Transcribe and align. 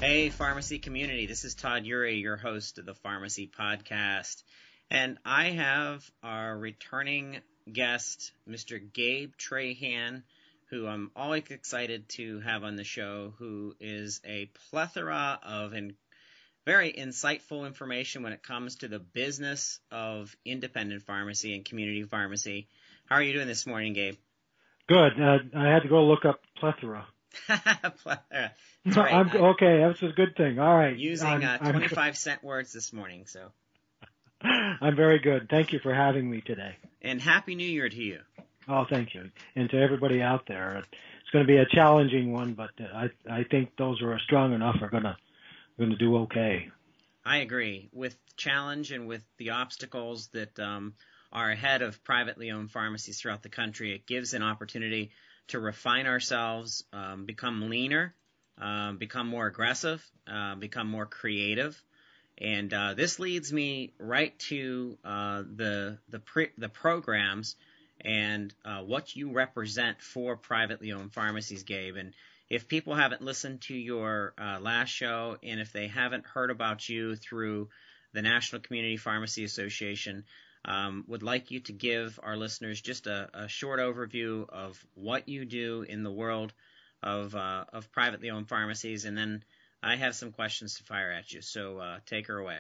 Hey, 0.02 0.30
pharmacy 0.30 0.80
community. 0.80 1.26
This 1.26 1.46
is 1.46 1.56
Todd 1.56 1.86
Eury, 1.86 2.22
your 2.22 2.36
host 2.36 2.80
of 2.80 2.86
the 2.86 2.96
Pharmacy 2.96 3.50
Podcast. 3.58 4.44
And 4.92 5.18
I 5.24 5.52
have 5.52 6.04
our 6.22 6.58
returning 6.58 7.40
guest, 7.72 8.34
Mr. 8.48 8.78
Gabe 8.92 9.32
Trahan, 9.38 10.24
who 10.70 10.86
I'm 10.86 11.12
always 11.16 11.46
excited 11.50 12.10
to 12.10 12.42
have 12.42 12.66
on 12.66 12.76
the 12.76 12.84
show, 12.84 13.34
who 13.40 13.74
is 13.80 14.20
a 14.26 14.52
plethora 14.70 15.40
of 15.44 15.74
in, 15.74 15.96
very 16.66 16.92
insightful 16.92 17.66
information 17.66 18.22
when 18.22 18.34
it 18.34 18.44
comes 18.44 18.76
to 18.78 18.90
the 18.90 19.00
business 19.00 19.80
of 19.92 20.36
independent 20.44 21.04
pharmacy 21.04 21.56
and 21.56 21.64
community 21.64 22.04
pharmacy. 22.04 22.68
How 23.06 23.16
are 23.16 23.24
you 23.24 23.32
doing 23.32 23.48
this 23.48 23.66
morning, 23.66 23.94
Gabe? 23.94 24.18
Good. 24.90 25.14
Uh, 25.22 25.38
I 25.56 25.70
had 25.70 25.84
to 25.84 25.90
go 25.90 26.04
look 26.04 26.26
up 26.26 26.42
plethora. 26.58 27.08
plethora. 27.48 28.52
I'm, 28.86 29.30
okay, 29.30 29.86
that's 29.88 30.04
a 30.04 30.10
good 30.10 30.36
thing. 30.36 30.60
All 30.60 30.76
right. 30.76 30.98
Using 30.98 31.28
I'm, 31.30 31.44
uh, 31.44 31.58
I'm- 31.62 31.72
25 31.76 32.18
cent 32.18 32.44
words 32.44 32.74
this 32.74 32.92
morning, 32.92 33.26
so. 33.26 33.52
I'm 34.82 34.96
very 34.96 35.20
good. 35.20 35.48
Thank 35.50 35.74
you 35.74 35.80
for 35.80 35.94
having 35.94 36.30
me 36.30 36.42
today. 36.42 36.76
And 37.02 37.22
Happy 37.22 37.56
New 37.56 37.68
Year 37.68 37.90
to 37.90 37.96
you. 37.96 38.20
Oh, 38.68 38.86
thank 38.90 39.14
you. 39.14 39.30
And 39.56 39.70
to 39.70 39.78
everybody 39.78 40.22
out 40.22 40.46
there, 40.48 40.78
it's 40.78 41.30
going 41.32 41.46
to 41.46 41.48
be 41.48 41.58
a 41.58 41.66
challenging 41.66 42.32
one, 42.32 42.54
but 42.54 42.70
I 42.80 43.10
I 43.30 43.44
think 43.44 43.72
those 43.78 44.00
who 44.00 44.08
are 44.08 44.20
strong 44.20 44.54
enough 44.54 44.78
are 44.82 44.90
going 44.90 45.04
to 45.04 45.18
going 45.78 45.92
to 45.92 45.98
do 45.98 46.18
okay. 46.18 46.70
I 47.26 47.38
agree 47.38 47.90
with 47.92 48.16
challenge 48.36 48.92
and 48.92 49.08
with 49.08 49.24
the 49.38 49.52
obstacles 49.52 50.28
that 50.30 50.60
um, 50.60 50.94
are 51.32 51.52
ahead 51.52 51.82
of 51.82 52.04
privately 52.04 52.52
owned 52.52 52.72
pharmacies 52.72 53.20
throughout 53.20 53.44
the 53.44 53.50
country. 53.50 53.94
It 53.94 54.06
gives 54.06 54.34
an 54.34 54.44
opportunity 54.44 55.12
to 55.48 55.60
refine 55.60 56.08
ourselves, 56.08 56.84
um, 56.94 57.26
become 57.26 57.70
leaner, 57.70 58.16
um, 58.58 58.98
become 58.98 59.28
more 59.28 59.48
aggressive, 59.48 60.04
uh, 60.28 60.56
become 60.56 60.88
more 60.88 61.06
creative. 61.06 61.82
And 62.38 62.74
uh, 62.74 62.94
this 62.96 63.20
leads 63.20 63.52
me 63.54 63.94
right 64.00 64.38
to 64.50 64.98
uh, 65.06 65.44
the 65.56 66.00
the 66.10 66.20
pre- 66.20 66.52
the 66.58 66.70
programs 66.70 67.56
and 68.04 68.54
uh, 68.66 68.82
what 68.82 69.16
you 69.16 69.32
represent 69.32 70.02
for 70.02 70.36
privately 70.36 70.92
owned 70.92 71.14
pharmacies, 71.14 71.64
Gabe. 71.64 71.98
And 71.98 72.14
if 72.50 72.68
people 72.68 72.96
haven't 72.96 73.22
listened 73.22 73.62
to 73.62 73.76
your 73.76 74.34
uh, 74.40 74.60
last 74.60 74.90
show 74.90 75.38
and 75.44 75.60
if 75.60 75.72
they 75.72 75.88
haven't 75.88 76.26
heard 76.26 76.50
about 76.50 76.90
you 76.90 77.16
through 77.16 77.70
the 78.14 78.22
National 78.22 78.62
Community 78.62 78.98
Pharmacy 78.98 79.44
Association, 79.44 80.26
um, 80.66 81.06
would 81.08 81.24
like 81.24 81.52
you 81.52 81.60
to 81.62 81.74
give 81.74 82.20
our 82.24 82.36
listeners 82.36 82.82
just 82.82 83.08
a, 83.08 83.30
a 83.34 83.48
short 83.48 83.80
overview 83.80 84.48
of 84.50 84.84
what 84.96 85.28
you 85.30 85.46
do 85.46 85.84
in 85.88 86.04
the 86.04 86.12
world 86.12 86.54
of 87.02 87.34
uh, 87.36 87.66
of 87.74 87.92
privately 87.92 88.30
owned 88.30 88.48
pharmacies, 88.48 89.06
and 89.06 89.18
then 89.18 89.44
I 89.84 89.96
have 89.96 90.16
some 90.16 90.32
questions 90.32 90.76
to 90.76 90.84
fire 90.84 91.12
at 91.12 91.34
you. 91.34 91.42
So 91.42 91.80
uh, 91.80 92.00
take 92.06 92.28
her 92.28 92.38
away. 92.38 92.60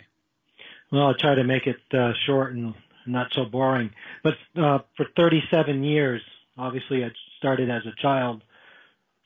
Well, 0.91 1.07
I'll 1.07 1.15
try 1.15 1.35
to 1.35 1.43
make 1.43 1.67
it 1.67 1.79
uh, 1.93 2.13
short 2.25 2.53
and 2.53 2.73
not 3.05 3.27
so 3.33 3.45
boring. 3.45 3.91
But 4.23 4.33
uh, 4.55 4.79
for 4.97 5.05
37 5.15 5.83
years, 5.83 6.21
obviously 6.57 7.03
I 7.03 7.09
started 7.37 7.69
as 7.69 7.83
a 7.85 8.01
child. 8.01 8.43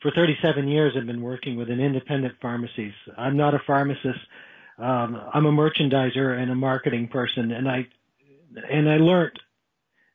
For 0.02 0.12
37 0.12 0.68
years, 0.68 0.94
I've 0.98 1.08
been 1.08 1.22
working 1.22 1.58
with 1.58 1.70
an 1.70 1.80
independent 1.80 2.36
pharmacies. 2.42 2.94
I'm 3.18 3.38
not 3.38 3.56
a 3.56 3.60
pharmacist. 3.66 4.20
Um, 4.78 5.20
I'm 5.34 5.46
a 5.46 5.52
merchandiser 5.52 6.38
and 6.38 6.52
a 6.52 6.56
marketing 6.56 7.08
person, 7.08 7.52
and 7.52 7.68
I 7.70 7.88
and 8.70 8.90
I 8.90 8.98
learned. 8.98 9.40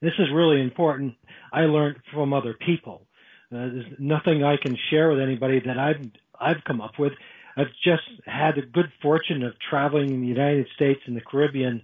This 0.02 0.12
is 0.18 0.30
really 0.32 0.60
important. 0.60 1.14
I 1.52 1.62
learned 1.62 1.96
from 2.12 2.32
other 2.32 2.54
people. 2.54 3.06
Uh, 3.52 3.68
there's 3.72 3.86
nothing 3.98 4.44
I 4.44 4.56
can 4.56 4.76
share 4.90 5.10
with 5.10 5.20
anybody 5.20 5.60
that 5.60 5.78
I've 5.78 6.10
I've 6.38 6.62
come 6.64 6.80
up 6.80 6.98
with. 6.98 7.12
I've 7.60 7.72
just 7.84 8.02
had 8.24 8.52
the 8.56 8.62
good 8.62 8.90
fortune 9.02 9.42
of 9.42 9.52
traveling 9.68 10.10
in 10.10 10.22
the 10.22 10.26
United 10.26 10.66
States 10.74 11.00
and 11.06 11.14
the 11.14 11.20
Caribbean, 11.20 11.82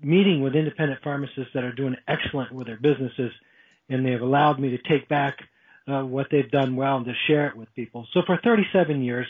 meeting 0.00 0.40
with 0.40 0.54
independent 0.54 1.02
pharmacists 1.02 1.52
that 1.52 1.64
are 1.64 1.72
doing 1.72 1.96
excellent 2.08 2.52
with 2.52 2.66
their 2.66 2.78
businesses, 2.78 3.30
and 3.90 4.06
they 4.06 4.12
have 4.12 4.22
allowed 4.22 4.58
me 4.58 4.70
to 4.70 4.78
take 4.88 5.08
back 5.08 5.36
uh, 5.86 6.02
what 6.02 6.28
they've 6.30 6.50
done 6.50 6.76
well 6.76 6.96
and 6.96 7.04
to 7.04 7.12
share 7.26 7.48
it 7.48 7.56
with 7.56 7.72
people. 7.74 8.06
So 8.14 8.22
for 8.24 8.38
37 8.42 9.02
years, 9.02 9.26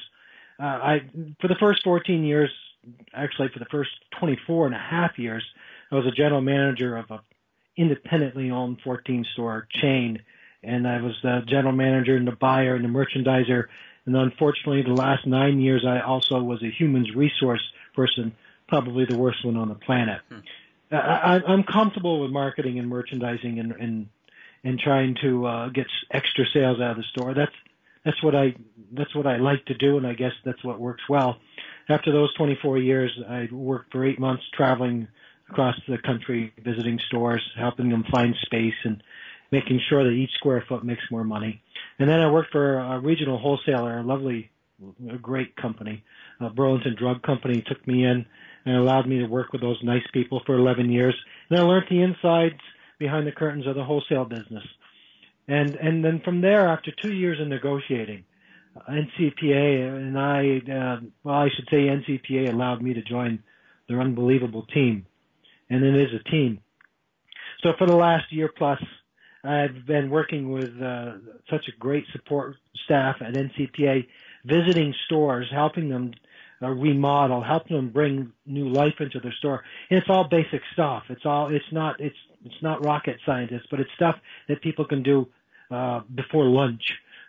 uh, 0.60 0.62
I 0.62 0.98
for 1.40 1.48
the 1.48 1.56
first 1.58 1.82
14 1.82 2.22
years, 2.22 2.50
actually 3.12 3.48
for 3.52 3.58
the 3.58 3.66
first 3.72 3.90
24 4.20 4.66
and 4.66 4.74
a 4.74 4.78
half 4.78 5.18
years, 5.18 5.42
I 5.90 5.96
was 5.96 6.06
a 6.06 6.12
general 6.12 6.42
manager 6.42 6.96
of 6.96 7.10
a 7.10 7.20
independently 7.76 8.52
owned 8.52 8.78
14 8.84 9.26
store 9.32 9.66
chain, 9.82 10.22
and 10.62 10.86
I 10.86 11.02
was 11.02 11.14
the 11.24 11.40
general 11.48 11.74
manager 11.74 12.14
and 12.16 12.28
the 12.28 12.36
buyer 12.36 12.76
and 12.76 12.84
the 12.84 12.88
merchandiser 12.88 13.64
and 14.06 14.16
unfortunately, 14.16 14.82
the 14.82 14.92
last 14.92 15.26
nine 15.26 15.60
years, 15.60 15.84
I 15.86 16.00
also 16.00 16.42
was 16.42 16.62
a 16.62 16.70
humans 16.70 17.14
resource 17.14 17.62
person, 17.94 18.34
probably 18.68 19.06
the 19.06 19.16
worst 19.16 19.44
one 19.44 19.56
on 19.56 19.68
the 19.68 19.74
planet. 19.74 20.20
Hmm. 20.28 20.38
I, 20.90 20.96
I, 20.96 21.42
I'm 21.46 21.64
comfortable 21.64 22.20
with 22.20 22.30
marketing 22.30 22.78
and 22.78 22.88
merchandising 22.88 23.58
and 23.58 23.72
and, 23.72 24.08
and 24.62 24.78
trying 24.78 25.16
to 25.22 25.46
uh, 25.46 25.68
get 25.68 25.86
extra 26.10 26.44
sales 26.52 26.80
out 26.80 26.92
of 26.92 26.96
the 26.98 27.04
store. 27.14 27.34
That's 27.34 27.54
that's 28.04 28.22
what 28.22 28.34
I 28.34 28.54
that's 28.92 29.14
what 29.14 29.26
I 29.26 29.36
like 29.38 29.64
to 29.66 29.74
do, 29.74 29.96
and 29.96 30.06
I 30.06 30.14
guess 30.14 30.32
that's 30.44 30.62
what 30.62 30.78
works 30.78 31.02
well. 31.08 31.38
After 31.88 32.12
those 32.12 32.32
24 32.34 32.78
years, 32.78 33.18
I 33.28 33.48
worked 33.50 33.92
for 33.92 34.04
eight 34.04 34.18
months 34.18 34.42
traveling 34.54 35.08
across 35.50 35.76
the 35.86 35.98
country, 35.98 36.52
visiting 36.62 36.98
stores, 37.06 37.42
helping 37.56 37.90
them 37.90 38.04
find 38.10 38.34
space, 38.42 38.74
and 38.84 39.02
making 39.54 39.80
sure 39.88 40.02
that 40.02 40.10
each 40.10 40.32
square 40.34 40.64
foot 40.68 40.84
makes 40.84 41.02
more 41.12 41.22
money. 41.22 41.62
And 42.00 42.10
then 42.10 42.18
I 42.18 42.28
worked 42.28 42.50
for 42.50 42.78
a 42.78 42.98
regional 42.98 43.38
wholesaler, 43.38 44.00
a 44.00 44.02
lovely, 44.02 44.50
a 45.08 45.16
great 45.16 45.54
company. 45.56 46.02
Uh, 46.40 46.48
Burlington 46.48 46.96
Drug 46.98 47.22
Company 47.22 47.62
took 47.64 47.86
me 47.86 48.04
in 48.04 48.26
and 48.66 48.76
allowed 48.76 49.06
me 49.06 49.20
to 49.20 49.26
work 49.26 49.52
with 49.52 49.60
those 49.60 49.78
nice 49.84 50.02
people 50.12 50.42
for 50.44 50.56
11 50.56 50.90
years. 50.90 51.14
And 51.48 51.58
I 51.60 51.62
learned 51.62 51.86
the 51.88 52.02
insides 52.02 52.60
behind 52.98 53.28
the 53.28 53.32
curtains 53.32 53.66
of 53.68 53.76
the 53.76 53.84
wholesale 53.84 54.24
business. 54.24 54.64
And, 55.46 55.76
and 55.76 56.04
then 56.04 56.20
from 56.24 56.40
there, 56.40 56.66
after 56.68 56.90
two 56.90 57.12
years 57.12 57.40
of 57.40 57.46
negotiating, 57.46 58.24
NCPA 58.90 59.96
and 59.96 60.18
I, 60.18 60.72
uh, 60.72 61.00
well, 61.22 61.36
I 61.36 61.48
should 61.54 61.68
say 61.70 61.86
NCPA 61.86 62.52
allowed 62.52 62.82
me 62.82 62.94
to 62.94 63.02
join 63.02 63.40
their 63.88 64.00
unbelievable 64.00 64.66
team. 64.74 65.06
And 65.70 65.84
it 65.84 65.94
is 65.94 66.10
a 66.18 66.28
team. 66.28 66.60
So 67.62 67.72
for 67.78 67.86
the 67.86 67.96
last 67.96 68.32
year 68.32 68.50
plus, 68.56 68.80
I've 69.44 69.86
been 69.86 70.10
working 70.10 70.50
with 70.50 70.80
uh, 70.82 71.14
such 71.50 71.68
a 71.68 71.78
great 71.78 72.04
support 72.12 72.56
staff 72.84 73.16
at 73.20 73.34
NCPA, 73.34 74.06
visiting 74.44 74.94
stores, 75.06 75.46
helping 75.52 75.90
them 75.90 76.12
uh, 76.62 76.70
remodel, 76.70 77.42
helping 77.42 77.76
them 77.76 77.90
bring 77.90 78.32
new 78.46 78.68
life 78.68 78.94
into 79.00 79.20
their 79.20 79.34
store. 79.38 79.62
And 79.90 79.98
it's 79.98 80.08
all 80.08 80.28
basic 80.28 80.62
stuff. 80.72 81.04
It's 81.10 81.26
all. 81.26 81.54
It's 81.54 81.64
not. 81.72 82.00
It's 82.00 82.16
it's 82.44 82.62
not 82.62 82.84
rocket 82.84 83.16
scientists, 83.26 83.66
but 83.70 83.80
it's 83.80 83.90
stuff 83.96 84.16
that 84.48 84.62
people 84.62 84.86
can 84.86 85.02
do 85.02 85.28
uh, 85.70 86.00
before 86.14 86.44
lunch 86.44 86.82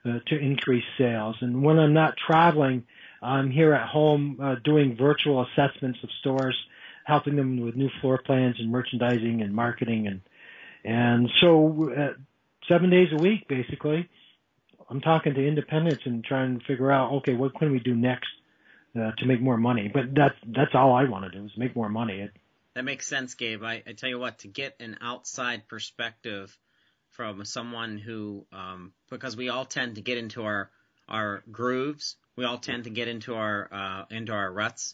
uh, 0.05 0.19
to 0.27 0.37
increase 0.37 0.83
sales. 0.97 1.35
And 1.41 1.63
when 1.63 1.79
I'm 1.79 1.93
not 1.93 2.15
traveling, 2.17 2.83
I'm 3.21 3.49
here 3.49 3.73
at 3.73 3.87
home 3.87 4.39
uh, 4.41 4.55
doing 4.63 4.95
virtual 4.95 5.45
assessments 5.45 5.99
of 6.03 6.09
stores, 6.19 6.57
helping 7.05 7.35
them 7.35 7.59
with 7.59 7.75
new 7.75 7.89
floor 8.01 8.21
plans 8.25 8.55
and 8.59 8.71
merchandising 8.71 9.41
and 9.41 9.53
marketing 9.53 10.07
and 10.07 10.21
and 10.85 11.29
so 11.41 11.91
uh, 11.91 12.13
seven 12.67 12.91
days 12.91 13.07
a 13.11 13.21
week, 13.21 13.47
basically, 13.47 14.07
I'm 14.89 15.01
talking 15.01 15.33
to 15.33 15.45
independents 15.45 16.03
and 16.05 16.23
trying 16.23 16.59
to 16.59 16.65
figure 16.65 16.91
out, 16.91 17.11
okay, 17.13 17.33
what 17.33 17.55
can 17.55 17.71
we 17.71 17.79
do 17.79 17.95
next 17.95 18.27
uh, 18.95 19.11
to 19.17 19.25
make 19.25 19.41
more 19.41 19.57
money? 19.57 19.89
But 19.91 20.13
that's 20.15 20.35
that's 20.55 20.75
all 20.75 20.93
I 20.93 21.09
want 21.09 21.25
to 21.25 21.37
do 21.37 21.45
is 21.45 21.51
make 21.57 21.75
more 21.75 21.89
money. 21.89 22.21
It, 22.21 22.31
That 22.75 22.85
makes 22.85 23.07
sense, 23.07 23.33
Gabe. 23.33 23.63
I, 23.63 23.81
I 23.87 23.93
tell 23.93 24.09
you 24.09 24.19
what, 24.19 24.39
to 24.39 24.47
get 24.47 24.75
an 24.79 24.97
outside 25.01 25.67
perspective 25.67 26.55
from 27.09 27.45
someone 27.45 27.97
who, 27.97 28.45
um, 28.51 28.93
because 29.09 29.35
we 29.35 29.49
all 29.49 29.65
tend 29.65 29.95
to 29.95 30.01
get 30.01 30.19
into 30.19 30.43
our 30.43 30.69
our 31.09 31.43
grooves, 31.51 32.15
we 32.35 32.45
all 32.45 32.57
tend 32.59 32.83
to 32.83 32.89
get 32.91 33.07
into 33.07 33.33
our 33.33 33.69
uh, 33.71 34.05
into 34.11 34.33
our 34.33 34.51
ruts, 34.51 34.93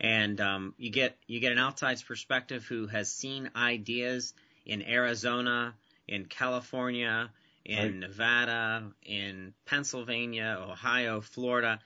and 0.00 0.40
um, 0.40 0.74
you 0.78 0.90
get 0.90 1.16
you 1.26 1.40
get 1.40 1.50
an 1.50 1.58
outside 1.58 2.00
perspective 2.06 2.64
who 2.64 2.86
has 2.86 3.10
seen 3.10 3.50
ideas 3.56 4.34
in 4.64 4.82
Arizona, 4.82 5.74
in 6.08 6.26
California, 6.26 7.30
in 7.64 7.78
Right. 7.78 7.94
Nevada, 7.94 8.92
in 9.04 9.54
Pennsylvania, 9.64 10.58
Ohio, 10.60 11.20
Florida, 11.20 11.80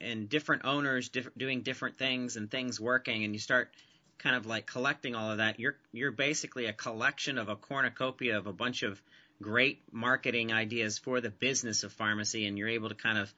and 0.00 0.28
different 0.28 0.64
owners 0.64 1.08
diff- 1.08 1.34
doing 1.36 1.62
different 1.62 1.98
things 1.98 2.36
and 2.36 2.50
things 2.50 2.80
working, 2.80 3.24
and 3.24 3.34
you 3.34 3.40
start 3.40 3.70
kind 4.18 4.36
of 4.36 4.46
like 4.46 4.66
collecting 4.66 5.14
all 5.14 5.30
of 5.30 5.38
that, 5.38 5.60
you're 5.60 5.76
you're 5.92 6.12
basically 6.12 6.66
a 6.66 6.72
collection 6.72 7.38
of 7.38 7.48
a 7.48 7.56
cornucopia 7.56 8.38
of 8.38 8.46
a 8.46 8.52
bunch 8.52 8.82
of 8.82 9.02
great 9.42 9.82
marketing 9.92 10.52
ideas 10.52 10.98
for 10.98 11.20
the 11.20 11.30
business 11.30 11.84
of 11.84 11.92
pharmacy, 11.92 12.46
and 12.46 12.56
you're 12.56 12.68
able 12.68 12.88
to 12.88 12.94
kind 12.94 13.18
of 13.18 13.32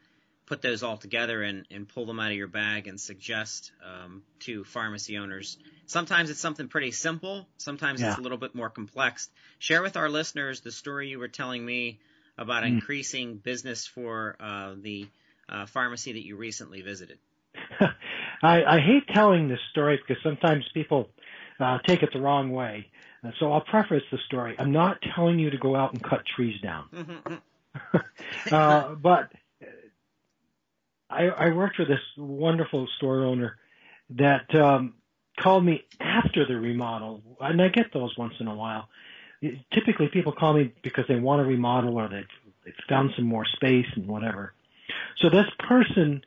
put 0.49 0.63
those 0.63 0.83
all 0.83 0.97
together 0.97 1.43
and, 1.43 1.67
and 1.71 1.87
pull 1.87 2.07
them 2.07 2.19
out 2.19 2.31
of 2.31 2.37
your 2.37 2.49
bag 2.49 2.89
and 2.89 2.99
suggest 2.99 3.71
um, 3.85 4.23
to 4.41 4.65
pharmacy 4.65 5.19
owners. 5.19 5.59
Sometimes 5.87 6.31
it's 6.31 6.41
something 6.41 6.69
pretty 6.69 6.91
simple. 6.91 7.47
Sometimes 7.59 8.01
yeah. 8.01 8.11
it's 8.11 8.19
a 8.19 8.23
little 8.23 8.39
bit 8.39 8.55
more 8.55 8.71
complex. 8.71 9.29
Share 9.59 9.83
with 9.83 9.97
our 9.97 10.09
listeners 10.09 10.61
the 10.61 10.73
story 10.73 11.09
you 11.09 11.19
were 11.19 11.29
telling 11.29 11.65
me 11.65 11.99
about 12.39 12.65
mm. 12.65 12.69
increasing 12.69 13.37
business 13.37 13.87
for 13.87 14.37
uh, 14.41 14.75
the 14.81 15.07
uh, 15.51 15.67
pharmacy 15.67 16.13
that 16.13 16.25
you 16.25 16.37
recently 16.37 16.81
visited. 16.81 17.19
I, 18.43 18.65
I 18.65 18.81
hate 18.81 19.07
telling 19.15 19.49
this 19.49 19.61
story 19.71 19.99
because 19.99 20.23
sometimes 20.23 20.65
people 20.73 21.11
uh, 21.61 21.79
take 21.87 22.03
it 22.03 22.11
the 22.13 22.21
wrong 22.21 22.53
way. 22.53 22.87
Uh, 23.23 23.33
so 23.39 23.53
I'll 23.53 23.61
preface 23.61 24.05
the 24.11 24.19
story. 24.27 24.55
I'm 24.59 24.73
not 24.73 24.99
telling 25.15 25.39
you 25.39 25.51
to 25.51 25.59
go 25.59 25.77
out 25.77 25.93
and 25.93 26.03
cut 26.03 26.23
trees 26.37 26.59
down. 26.63 27.43
uh, 28.53 28.95
but 28.95 29.31
I, 31.11 31.27
I 31.27 31.51
worked 31.51 31.79
with 31.79 31.89
this 31.89 32.01
wonderful 32.17 32.87
store 32.97 33.25
owner 33.25 33.57
that 34.11 34.55
um, 34.55 34.95
called 35.39 35.65
me 35.65 35.85
after 36.01 36.47
the 36.47 36.57
remodel, 36.57 37.23
and 37.41 37.61
I 37.61 37.69
get 37.69 37.93
those 37.93 38.17
once 38.17 38.35
in 38.41 38.47
a 38.47 38.55
while. 38.55 38.89
Typically, 39.73 40.09
people 40.09 40.33
call 40.33 40.55
me 40.55 40.73
because 40.83 41.05
they 41.09 41.17
want 41.17 41.41
to 41.41 41.45
remodel 41.47 41.97
or 41.99 42.09
they've, 42.09 42.27
they've 42.65 42.75
found 42.89 43.13
some 43.17 43.25
more 43.25 43.45
space 43.45 43.87
and 43.95 44.07
whatever. 44.07 44.53
So 45.19 45.31
this 45.31 45.47
person 45.59 46.23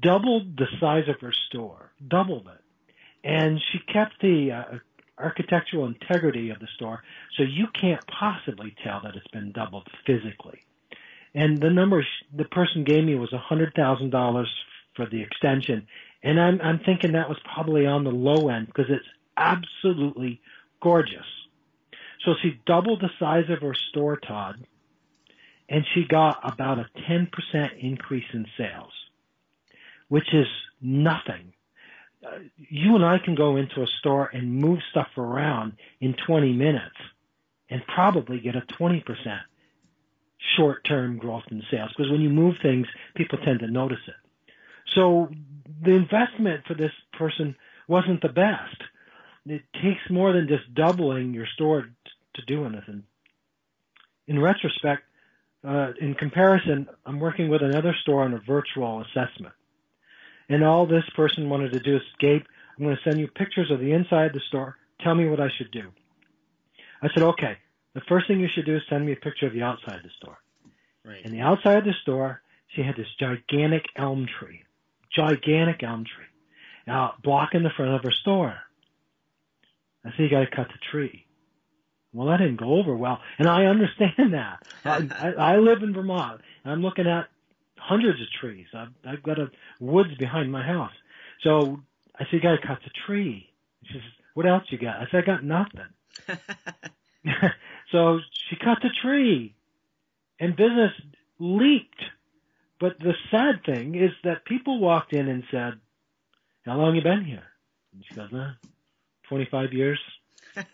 doubled 0.00 0.56
the 0.56 0.66
size 0.80 1.08
of 1.08 1.20
her 1.20 1.32
store, 1.48 1.92
doubled 2.06 2.48
it, 2.48 3.28
and 3.28 3.60
she 3.72 3.78
kept 3.92 4.20
the 4.20 4.52
uh, 4.52 4.78
architectural 5.18 5.86
integrity 5.86 6.50
of 6.50 6.58
the 6.58 6.68
store, 6.76 7.02
so 7.36 7.42
you 7.42 7.66
can't 7.80 8.04
possibly 8.06 8.74
tell 8.84 9.00
that 9.02 9.16
it's 9.16 9.28
been 9.28 9.52
doubled 9.52 9.88
physically. 10.06 10.64
And 11.34 11.60
the 11.60 11.70
number 11.70 12.06
the 12.34 12.44
person 12.44 12.84
gave 12.84 13.04
me 13.04 13.16
was 13.16 13.32
hundred 13.32 13.74
thousand 13.74 14.10
dollars 14.10 14.52
for 14.94 15.06
the 15.06 15.22
extension, 15.22 15.86
and 16.22 16.40
I'm 16.40 16.60
I'm 16.60 16.78
thinking 16.78 17.12
that 17.12 17.28
was 17.28 17.38
probably 17.52 17.86
on 17.86 18.04
the 18.04 18.10
low 18.10 18.48
end 18.48 18.66
because 18.66 18.86
it's 18.88 19.06
absolutely 19.36 20.40
gorgeous. 20.80 21.26
So 22.24 22.34
she 22.40 22.60
doubled 22.66 23.00
the 23.00 23.10
size 23.18 23.50
of 23.50 23.60
her 23.60 23.74
store, 23.90 24.16
Todd, 24.16 24.64
and 25.68 25.84
she 25.94 26.04
got 26.04 26.38
about 26.42 26.78
a 26.78 26.88
10% 27.08 27.28
increase 27.78 28.24
in 28.32 28.46
sales, 28.56 28.92
which 30.08 30.32
is 30.32 30.46
nothing. 30.80 31.52
Uh, 32.24 32.38
you 32.56 32.94
and 32.94 33.04
I 33.04 33.18
can 33.18 33.34
go 33.34 33.56
into 33.56 33.82
a 33.82 33.86
store 33.86 34.30
and 34.32 34.54
move 34.54 34.78
stuff 34.90 35.08
around 35.18 35.74
in 36.00 36.14
20 36.26 36.54
minutes 36.54 36.96
and 37.68 37.82
probably 37.86 38.40
get 38.40 38.56
a 38.56 38.62
20% 38.62 39.04
short-term 40.56 41.18
growth 41.18 41.44
in 41.50 41.62
sales 41.70 41.90
because 41.96 42.10
when 42.10 42.20
you 42.20 42.30
move 42.30 42.56
things, 42.62 42.86
people 43.14 43.38
tend 43.38 43.60
to 43.60 43.66
notice 43.66 43.98
it. 44.06 44.14
So 44.94 45.30
the 45.82 45.92
investment 45.92 46.66
for 46.66 46.74
this 46.74 46.92
person 47.12 47.56
wasn't 47.88 48.22
the 48.22 48.28
best. 48.28 48.76
It 49.46 49.62
takes 49.74 50.10
more 50.10 50.32
than 50.32 50.48
just 50.48 50.72
doubling 50.74 51.34
your 51.34 51.46
store 51.54 51.88
to 52.34 52.44
do 52.46 52.64
anything. 52.64 53.04
In 54.26 54.40
retrospect, 54.40 55.02
uh, 55.66 55.92
in 56.00 56.14
comparison, 56.14 56.88
I'm 57.04 57.20
working 57.20 57.48
with 57.48 57.62
another 57.62 57.94
store 58.02 58.22
on 58.24 58.34
a 58.34 58.38
virtual 58.38 59.02
assessment. 59.02 59.54
And 60.48 60.62
all 60.62 60.86
this 60.86 61.04
person 61.16 61.48
wanted 61.48 61.72
to 61.72 61.80
do 61.80 61.96
is, 61.96 62.02
Gabe, 62.20 62.42
I'm 62.76 62.84
going 62.84 62.96
to 62.96 63.02
send 63.02 63.18
you 63.18 63.28
pictures 63.28 63.70
of 63.70 63.80
the 63.80 63.92
inside 63.92 64.26
of 64.26 64.32
the 64.34 64.40
store. 64.48 64.76
Tell 65.00 65.14
me 65.14 65.28
what 65.28 65.40
I 65.40 65.48
should 65.56 65.70
do. 65.70 65.90
I 67.02 67.08
said, 67.12 67.22
okay, 67.22 67.58
the 67.94 68.00
first 68.08 68.26
thing 68.26 68.40
you 68.40 68.48
should 68.48 68.66
do 68.66 68.76
is 68.76 68.82
send 68.88 69.06
me 69.06 69.12
a 69.12 69.16
picture 69.16 69.46
of 69.46 69.52
the 69.52 69.62
outside 69.62 69.96
of 69.96 70.02
the 70.02 70.10
store. 70.16 70.38
Right. 71.04 71.24
And 71.24 71.32
the 71.32 71.40
outside 71.40 71.78
of 71.78 71.84
the 71.84 71.94
store, 72.02 72.42
she 72.68 72.82
had 72.82 72.96
this 72.96 73.08
gigantic 73.18 73.84
elm 73.96 74.26
tree, 74.38 74.62
gigantic 75.14 75.82
elm 75.82 76.04
tree, 76.04 76.24
now 76.86 77.14
blocking 77.22 77.62
the 77.62 77.70
front 77.70 77.94
of 77.94 78.02
her 78.02 78.10
store. 78.10 78.56
I 80.04 80.10
said, 80.10 80.20
you 80.20 80.30
got 80.30 80.40
to 80.40 80.54
cut 80.54 80.68
the 80.68 80.78
tree. 80.90 81.26
Well, 82.12 82.28
that 82.28 82.36
didn't 82.38 82.60
go 82.60 82.74
over 82.74 82.94
well, 82.94 83.20
and 83.38 83.48
I 83.48 83.66
understand 83.66 84.34
that. 84.34 84.62
I, 84.84 85.08
I, 85.10 85.54
I 85.54 85.56
live 85.56 85.82
in 85.82 85.92
Vermont, 85.92 86.42
and 86.62 86.72
I'm 86.72 86.80
looking 86.80 87.08
at 87.08 87.26
hundreds 87.76 88.20
of 88.20 88.28
trees. 88.40 88.66
I've, 88.72 88.92
I've 89.04 89.22
got 89.22 89.38
a 89.40 89.50
woods 89.80 90.14
behind 90.16 90.52
my 90.52 90.62
house, 90.62 90.92
so 91.42 91.80
I 92.14 92.24
said, 92.24 92.34
"You 92.34 92.40
got 92.40 92.60
to 92.60 92.66
cut 92.66 92.78
the 92.84 92.90
tree." 93.04 93.50
She 93.84 93.94
says, 93.94 94.02
"What 94.34 94.46
else 94.46 94.62
you 94.68 94.78
got?" 94.78 95.00
I 95.00 95.06
said, 95.10 95.24
"I 95.24 95.26
got 95.26 95.42
nothing." 95.42 95.88
so 97.94 98.18
she 98.48 98.56
cut 98.56 98.78
the 98.82 98.90
tree, 99.02 99.54
and 100.40 100.56
business 100.56 100.90
leaked. 101.38 102.02
But 102.80 102.98
the 102.98 103.14
sad 103.30 103.64
thing 103.64 103.94
is 103.94 104.10
that 104.24 104.44
people 104.44 104.80
walked 104.80 105.12
in 105.12 105.28
and 105.28 105.44
said, 105.50 105.74
"How 106.66 106.76
long 106.76 106.96
you 106.96 107.02
been 107.02 107.24
here?" 107.24 107.46
And 107.92 108.04
she 108.04 108.14
goes, 108.16 108.30
eh, 108.34 108.68
"25 109.28 109.72
years." 109.72 110.00
it, 110.56 110.66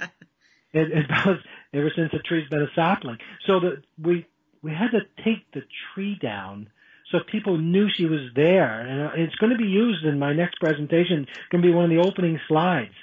it 0.72 1.06
was 1.26 1.38
ever 1.74 1.92
since 1.94 2.10
the 2.10 2.20
tree's 2.20 2.48
been 2.48 2.62
a 2.62 2.74
sapling. 2.74 3.18
So 3.46 3.60
that 3.60 3.82
we 4.00 4.26
we 4.62 4.72
had 4.72 4.92
to 4.92 5.00
take 5.22 5.50
the 5.52 5.62
tree 5.92 6.18
down 6.20 6.70
so 7.10 7.18
people 7.30 7.58
knew 7.58 7.88
she 7.90 8.06
was 8.06 8.20
there. 8.34 8.80
And 8.80 9.20
it's 9.20 9.34
going 9.36 9.50
to 9.50 9.58
be 9.58 9.68
used 9.68 10.04
in 10.04 10.18
my 10.18 10.32
next 10.32 10.60
presentation. 10.60 11.26
It's 11.28 11.48
going 11.50 11.62
to 11.62 11.68
be 11.68 11.74
one 11.74 11.84
of 11.84 11.90
the 11.90 11.98
opening 11.98 12.38
slides. 12.46 12.94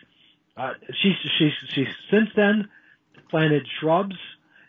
Uh, 0.55 0.73
she's 1.01 1.13
she's 1.37 1.51
she's 1.69 1.87
since 2.09 2.29
then 2.35 2.67
planted 3.29 3.67
shrubs 3.79 4.15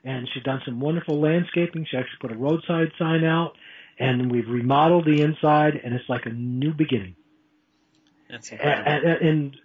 and 0.04 0.28
she's 0.32 0.42
done 0.42 0.60
some 0.64 0.80
wonderful 0.80 1.20
landscaping. 1.20 1.86
She 1.90 1.96
actually 1.96 2.18
put 2.20 2.32
a 2.32 2.36
roadside 2.36 2.92
sign 2.98 3.24
out, 3.24 3.56
and 3.98 4.30
we've 4.30 4.48
remodeled 4.48 5.04
the 5.04 5.22
inside, 5.22 5.80
and 5.82 5.94
it's 5.94 6.08
like 6.08 6.26
a 6.26 6.30
new 6.30 6.72
beginning. 6.72 7.16
That's 8.30 8.50
incredible. 8.50 8.90
And, 8.90 9.04
and, 9.04 9.28
and 9.28 9.56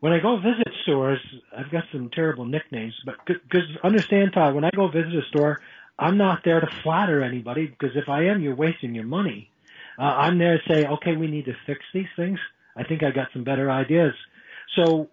when 0.00 0.12
I 0.12 0.20
go 0.20 0.36
visit 0.36 0.68
stores, 0.82 1.20
I've 1.56 1.70
got 1.70 1.84
some 1.92 2.10
terrible 2.10 2.44
nicknames, 2.44 2.94
but 3.04 3.14
because 3.26 3.62
understand, 3.82 4.32
Todd, 4.34 4.54
when 4.54 4.64
I 4.64 4.70
go 4.74 4.88
visit 4.88 5.14
a 5.14 5.26
store, 5.28 5.60
I'm 5.98 6.18
not 6.18 6.40
there 6.44 6.60
to 6.60 6.68
flatter 6.82 7.22
anybody 7.22 7.66
because 7.66 7.96
if 7.96 8.08
I 8.08 8.24
am, 8.24 8.42
you're 8.42 8.56
wasting 8.56 8.94
your 8.94 9.04
money. 9.04 9.50
Uh, 9.98 10.02
I'm 10.02 10.38
there 10.38 10.58
to 10.58 10.72
say, 10.72 10.86
okay, 10.86 11.16
we 11.16 11.28
need 11.28 11.44
to 11.44 11.54
fix 11.66 11.80
these 11.94 12.06
things. 12.16 12.38
I 12.76 12.84
think 12.84 13.02
I 13.02 13.10
got 13.10 13.28
some 13.32 13.44
better 13.44 13.70
ideas. 13.70 14.14
So 14.74 15.10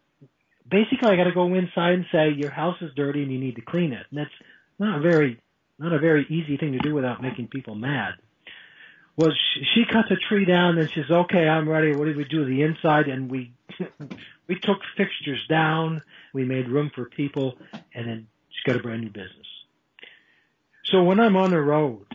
basically 0.69 1.09
I 1.09 1.15
got 1.15 1.25
to 1.25 1.33
go 1.33 1.53
inside 1.53 1.93
and 1.93 2.05
say 2.11 2.29
your 2.29 2.51
house 2.51 2.77
is 2.81 2.91
dirty 2.95 3.23
and 3.23 3.31
you 3.31 3.39
need 3.39 3.55
to 3.55 3.61
clean 3.61 3.93
it. 3.93 4.05
And 4.09 4.19
that's 4.19 4.29
not 4.77 4.99
a 4.99 5.01
very 5.01 5.39
not 5.77 5.93
a 5.93 5.99
very 5.99 6.25
easy 6.29 6.57
thing 6.57 6.73
to 6.73 6.79
do 6.79 6.93
without 6.93 7.21
making 7.21 7.47
people 7.47 7.73
mad. 7.73 8.15
Well, 9.15 9.31
she, 9.31 9.63
she 9.73 9.83
cut 9.91 10.05
the 10.09 10.17
tree 10.27 10.45
down 10.45 10.77
and 10.77 10.89
she 10.93 11.01
says, 11.01 11.11
"Okay, 11.11 11.47
I'm 11.47 11.67
ready. 11.67 11.93
What 11.93 12.05
did 12.05 12.17
we 12.17 12.25
do? 12.25 12.45
The 12.45 12.63
inside?" 12.63 13.07
And 13.07 13.29
we 13.29 13.53
we 14.47 14.55
took 14.61 14.77
fixtures 14.97 15.45
down. 15.49 16.01
We 16.33 16.45
made 16.45 16.69
room 16.69 16.91
for 16.93 17.05
people, 17.05 17.55
and 17.93 18.07
then 18.07 18.27
she 18.49 18.69
got 18.69 18.79
a 18.79 18.83
brand 18.83 19.01
new 19.01 19.09
business. 19.09 19.47
So 20.85 21.03
when 21.03 21.19
I'm 21.19 21.35
on 21.35 21.51
the 21.51 21.59
road, 21.59 22.05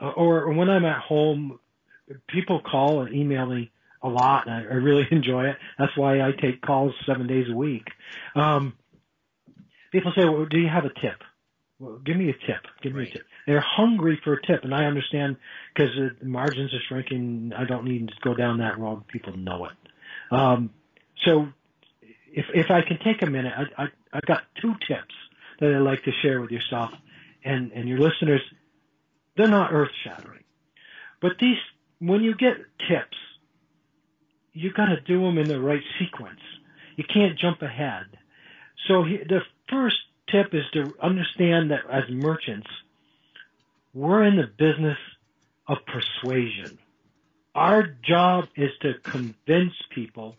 uh, 0.00 0.10
or 0.10 0.52
when 0.52 0.68
I'm 0.68 0.84
at 0.84 1.00
home, 1.00 1.58
people 2.28 2.60
call 2.60 3.02
and 3.02 3.14
email 3.14 3.46
me 3.46 3.70
a 4.02 4.08
lot, 4.08 4.46
and 4.46 4.54
I, 4.54 4.60
I 4.70 4.74
really 4.76 5.06
enjoy 5.10 5.46
it. 5.46 5.56
That's 5.78 5.96
why 5.96 6.20
I 6.20 6.32
take 6.32 6.60
calls 6.60 6.92
seven 7.06 7.26
days 7.26 7.46
a 7.50 7.54
week. 7.54 7.84
Um, 8.34 8.74
people 9.92 10.12
say, 10.16 10.24
"Well, 10.24 10.46
do 10.46 10.58
you 10.58 10.68
have 10.68 10.84
a 10.84 11.00
tip?" 11.00 11.22
Well, 11.78 11.98
give 12.04 12.16
me 12.16 12.28
a 12.28 12.32
tip. 12.32 12.66
Give 12.82 12.92
me 12.92 13.00
right. 13.00 13.08
a 13.08 13.12
tip. 13.12 13.26
They're 13.46 13.64
hungry 13.64 14.20
for 14.24 14.32
a 14.34 14.42
tip, 14.42 14.64
and 14.64 14.74
I 14.74 14.84
understand 14.86 15.36
because 15.74 15.90
the 16.20 16.26
margins 16.26 16.74
are 16.74 16.80
shrinking. 16.88 17.52
I 17.56 17.64
don't 17.64 17.84
need 17.84 18.08
to 18.08 18.14
go 18.22 18.34
down 18.34 18.58
that 18.58 18.78
road. 18.78 19.06
People 19.08 19.36
know 19.36 19.66
it. 19.66 19.72
Um, 20.30 20.70
so, 21.24 21.48
if 22.32 22.46
if 22.52 22.70
I 22.70 22.82
can 22.82 22.98
take 23.04 23.22
a 23.22 23.30
minute, 23.30 23.52
I, 23.56 23.84
I 23.84 23.86
I've 24.12 24.26
got 24.26 24.42
two 24.60 24.74
tips 24.86 25.14
that 25.60 25.74
I'd 25.74 25.78
like 25.78 26.02
to 26.04 26.12
share 26.22 26.40
with 26.40 26.50
yourself 26.50 26.90
and 27.44 27.72
and 27.72 27.88
your 27.88 27.98
listeners. 27.98 28.42
They're 29.36 29.48
not 29.48 29.72
earth 29.72 29.92
shattering, 30.02 30.44
but 31.22 31.32
these 31.40 31.58
when 32.00 32.22
you 32.22 32.34
get 32.34 32.56
tips, 32.88 33.16
you 34.58 34.72
got 34.72 34.86
to 34.86 35.00
do 35.00 35.20
them 35.22 35.38
in 35.38 35.48
the 35.48 35.60
right 35.60 35.82
sequence. 35.98 36.40
You 36.96 37.04
can't 37.04 37.38
jump 37.38 37.62
ahead. 37.62 38.06
So 38.86 39.04
he, 39.04 39.18
the 39.18 39.40
first 39.70 39.96
tip 40.30 40.52
is 40.52 40.64
to 40.72 40.94
understand 41.00 41.70
that 41.70 41.88
as 41.90 42.04
merchants, 42.10 42.66
we're 43.94 44.24
in 44.24 44.36
the 44.36 44.46
business 44.46 44.98
of 45.66 45.78
persuasion. 45.86 46.78
Our 47.54 47.86
job 47.86 48.48
is 48.56 48.70
to 48.82 48.94
convince 49.02 49.72
people 49.90 50.36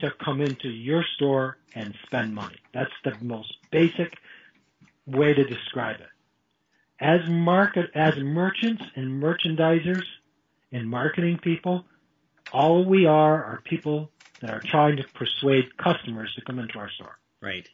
to 0.00 0.10
come 0.24 0.40
into 0.40 0.68
your 0.68 1.04
store 1.16 1.58
and 1.74 1.94
spend 2.06 2.34
money. 2.34 2.56
That's 2.72 2.92
the 3.04 3.16
most 3.20 3.52
basic 3.70 4.16
way 5.06 5.34
to 5.34 5.44
describe 5.44 6.00
it. 6.00 6.08
As 7.00 7.28
market, 7.28 7.90
as 7.94 8.16
merchants 8.16 8.82
and 8.94 9.22
merchandisers 9.22 10.04
and 10.72 10.88
marketing 10.88 11.38
people, 11.38 11.84
all 12.54 12.84
we 12.84 13.04
are 13.06 13.44
are 13.44 13.60
people 13.64 14.10
that 14.40 14.50
are 14.50 14.62
trying 14.70 14.96
to 14.96 15.04
persuade 15.14 15.76
customers 15.76 16.32
to 16.36 16.44
come 16.44 16.58
into 16.58 16.78
our 16.78 16.90
store. 16.90 17.18
Right. 17.40 17.68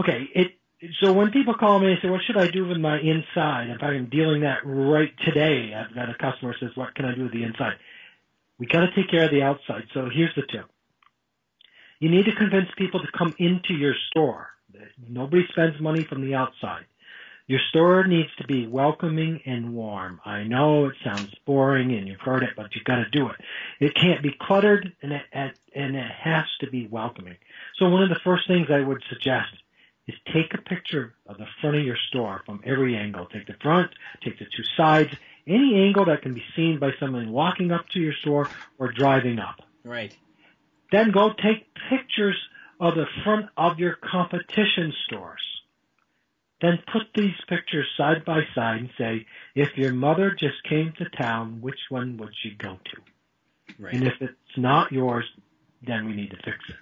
Okay, 0.00 0.28
it 0.34 0.52
so 1.00 1.12
when 1.12 1.30
people 1.30 1.54
call 1.54 1.78
me 1.80 1.92
and 1.92 1.98
say, 2.02 2.08
"What 2.08 2.22
should 2.22 2.36
I 2.36 2.48
do 2.48 2.66
with 2.66 2.78
my 2.78 2.98
inside?" 2.98 3.68
In 3.68 3.78
fact, 3.78 3.92
I'm 3.92 4.08
dealing 4.08 4.42
that 4.42 4.60
right 4.64 5.12
today. 5.24 5.74
I've 5.74 5.94
got 5.94 6.10
a 6.10 6.14
customer 6.14 6.54
says, 6.58 6.70
"What 6.74 6.94
can 6.94 7.04
I 7.04 7.14
do 7.14 7.22
with 7.24 7.32
the 7.32 7.44
inside?" 7.44 7.76
We 8.58 8.66
got 8.66 8.80
to 8.80 8.92
take 8.94 9.08
care 9.08 9.24
of 9.24 9.30
the 9.30 9.42
outside. 9.42 9.84
So 9.94 10.08
here's 10.08 10.34
the 10.34 10.42
tip: 10.42 10.66
you 12.00 12.10
need 12.10 12.26
to 12.26 12.34
convince 12.34 12.68
people 12.76 13.00
to 13.00 13.10
come 13.16 13.34
into 13.38 13.74
your 13.74 13.94
store. 14.10 14.50
Nobody 15.08 15.46
spends 15.48 15.80
money 15.80 16.04
from 16.04 16.22
the 16.22 16.34
outside. 16.34 16.84
Your 17.48 17.60
store 17.70 18.06
needs 18.06 18.28
to 18.36 18.46
be 18.46 18.66
welcoming 18.66 19.40
and 19.46 19.72
warm. 19.74 20.20
I 20.22 20.42
know 20.42 20.86
it 20.88 20.96
sounds 21.02 21.34
boring 21.46 21.92
and 21.92 22.06
you've 22.06 22.20
heard 22.20 22.42
it, 22.42 22.50
but 22.54 22.74
you've 22.74 22.84
got 22.84 22.96
to 22.96 23.08
do 23.10 23.30
it. 23.30 23.36
It 23.80 23.94
can't 23.94 24.22
be 24.22 24.36
cluttered 24.38 24.92
and 25.00 25.12
it, 25.12 25.22
and 25.32 25.96
it 25.96 26.10
has 26.22 26.44
to 26.60 26.70
be 26.70 26.86
welcoming. 26.86 27.36
So 27.78 27.88
one 27.88 28.02
of 28.02 28.10
the 28.10 28.20
first 28.22 28.46
things 28.46 28.68
I 28.70 28.80
would 28.80 29.02
suggest 29.08 29.48
is 30.06 30.14
take 30.26 30.52
a 30.52 30.58
picture 30.58 31.14
of 31.26 31.38
the 31.38 31.46
front 31.62 31.76
of 31.76 31.84
your 31.84 31.96
store 32.08 32.42
from 32.44 32.60
every 32.66 32.94
angle. 32.96 33.24
Take 33.24 33.46
the 33.46 33.56
front, 33.62 33.92
take 34.22 34.38
the 34.38 34.44
two 34.44 34.64
sides, 34.76 35.14
any 35.46 35.86
angle 35.86 36.04
that 36.04 36.20
can 36.20 36.34
be 36.34 36.44
seen 36.54 36.78
by 36.78 36.90
someone 37.00 37.32
walking 37.32 37.72
up 37.72 37.88
to 37.94 37.98
your 37.98 38.14
store 38.20 38.50
or 38.78 38.92
driving 38.92 39.38
up. 39.38 39.62
Right. 39.84 40.14
Then 40.92 41.12
go 41.12 41.30
take 41.32 41.66
pictures 41.88 42.36
of 42.78 42.94
the 42.94 43.06
front 43.24 43.46
of 43.56 43.78
your 43.78 43.94
competition 43.94 44.92
stores. 45.06 45.40
Then 46.60 46.78
put 46.92 47.02
these 47.14 47.34
pictures 47.48 47.86
side 47.96 48.24
by 48.24 48.40
side 48.54 48.80
and 48.80 48.90
say, 48.98 49.26
if 49.54 49.76
your 49.76 49.92
mother 49.92 50.30
just 50.30 50.62
came 50.68 50.92
to 50.98 51.08
town, 51.10 51.60
which 51.60 51.78
one 51.88 52.16
would 52.16 52.34
she 52.42 52.50
go 52.50 52.78
to? 52.84 53.82
Right. 53.82 53.94
And 53.94 54.04
if 54.04 54.14
it's 54.20 54.56
not 54.56 54.90
yours, 54.90 55.24
then 55.86 56.06
we 56.06 56.14
need 56.14 56.30
to 56.30 56.36
fix 56.36 56.58
it. 56.68 56.76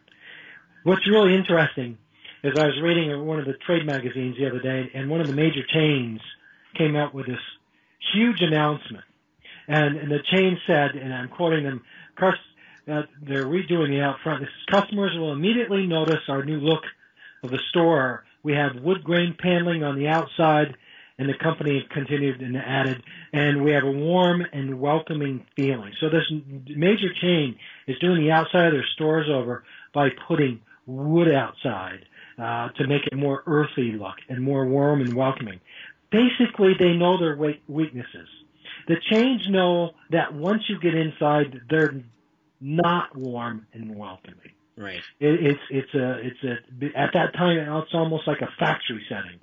What's 0.84 1.06
really 1.08 1.34
interesting 1.34 1.98
is 2.42 2.58
I 2.58 2.66
was 2.66 2.80
reading 2.82 3.26
one 3.26 3.40
of 3.40 3.44
the 3.44 3.54
trade 3.66 3.84
magazines 3.84 4.36
the 4.38 4.46
other 4.46 4.60
day, 4.60 4.90
and 4.94 5.10
one 5.10 5.20
of 5.20 5.26
the 5.26 5.34
major 5.34 5.62
chains 5.74 6.20
came 6.78 6.96
out 6.96 7.12
with 7.12 7.26
this 7.26 7.40
huge 8.14 8.40
announcement. 8.40 9.04
And, 9.68 9.96
and 9.96 10.10
the 10.10 10.20
chain 10.32 10.58
said, 10.66 10.92
and 10.92 11.12
I'm 11.12 11.28
quoting 11.28 11.64
them, 11.64 11.82
uh, 12.22 13.02
they're 13.20 13.46
redoing 13.46 13.88
the 13.88 14.00
out 14.00 14.16
front. 14.22 14.40
This 14.40 14.48
is, 14.48 14.64
customers 14.70 15.12
will 15.18 15.32
immediately 15.32 15.86
notice 15.86 16.20
our 16.28 16.44
new 16.44 16.60
look 16.60 16.84
of 17.42 17.50
the 17.50 17.58
store 17.70 18.24
we 18.46 18.52
have 18.52 18.80
wood 18.80 19.02
grain 19.02 19.34
paneling 19.36 19.82
on 19.82 19.98
the 19.98 20.06
outside, 20.06 20.76
and 21.18 21.28
the 21.28 21.34
company 21.34 21.84
continued 21.90 22.40
and 22.40 22.56
added, 22.56 23.02
and 23.32 23.64
we 23.64 23.72
have 23.72 23.82
a 23.82 23.90
warm 23.90 24.46
and 24.52 24.78
welcoming 24.78 25.44
feeling. 25.56 25.92
So 26.00 26.08
this 26.08 26.22
major 26.68 27.08
chain 27.20 27.56
is 27.88 27.98
doing 27.98 28.22
the 28.22 28.30
outside 28.30 28.66
of 28.66 28.72
their 28.72 28.86
stores 28.94 29.26
over 29.28 29.64
by 29.92 30.10
putting 30.28 30.60
wood 30.86 31.34
outside 31.34 32.06
uh, 32.38 32.68
to 32.76 32.86
make 32.86 33.04
it 33.10 33.16
more 33.16 33.42
earthy 33.46 33.96
look 33.98 34.14
and 34.28 34.40
more 34.44 34.64
warm 34.64 35.00
and 35.00 35.12
welcoming. 35.14 35.58
Basically, 36.12 36.74
they 36.78 36.92
know 36.92 37.18
their 37.18 37.36
weaknesses. 37.66 38.28
The 38.86 38.96
chains 39.10 39.42
know 39.48 39.90
that 40.10 40.32
once 40.32 40.62
you 40.68 40.78
get 40.78 40.94
inside, 40.94 41.62
they're 41.68 42.00
not 42.60 43.16
warm 43.16 43.66
and 43.72 43.96
welcoming. 43.96 44.52
Right. 44.76 45.00
It, 45.20 45.46
it's 45.46 45.60
it's 45.70 45.94
a 45.94 46.18
it's 46.18 46.44
a 46.44 46.98
at 46.98 47.14
that 47.14 47.32
time 47.34 47.58
it's 47.58 47.94
almost 47.94 48.26
like 48.26 48.42
a 48.42 48.48
factory 48.58 49.04
setting. 49.08 49.40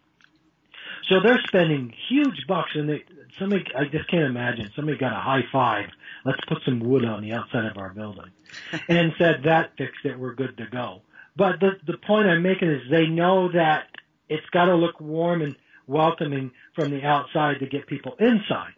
So 1.10 1.16
they're 1.24 1.42
spending 1.48 1.94
huge 2.08 2.46
bucks, 2.48 2.72
and 2.76 2.88
they 2.88 3.04
somebody 3.40 3.66
I 3.76 3.86
just 3.86 4.10
can't 4.10 4.24
imagine 4.24 4.72
somebody 4.76 4.98
got 4.98 5.12
a 5.12 5.20
high 5.20 5.44
five. 5.52 5.90
Let's 6.24 6.40
put 6.48 6.60
some 6.66 6.80
wood 6.80 7.04
on 7.04 7.22
the 7.22 7.34
outside 7.34 7.66
of 7.66 7.78
our 7.78 7.90
building, 7.90 8.32
and 8.88 9.12
said 9.18 9.44
that 9.46 9.72
fixed 9.78 10.06
it. 10.06 10.20
We're 10.20 10.36
good 10.36 10.58
to 10.58 10.68
go. 10.68 11.02
But 11.36 11.60
the 11.60 11.72
the 11.86 11.98
point 11.98 12.28
I'm 12.28 12.44
making 12.44 12.70
is 12.70 12.82
they 12.92 13.08
know 13.08 13.52
that 13.52 13.88
it's 14.30 14.50
got 14.52 14.66
to 14.66 14.76
look 14.76 15.02
warm 15.02 15.42
and 15.42 15.56
welcoming 15.88 16.52
from 16.76 16.92
the 16.92 17.04
outside 17.04 17.60
to 17.60 17.66
get 17.66 17.88
people 17.88 18.16
inside. 18.20 18.74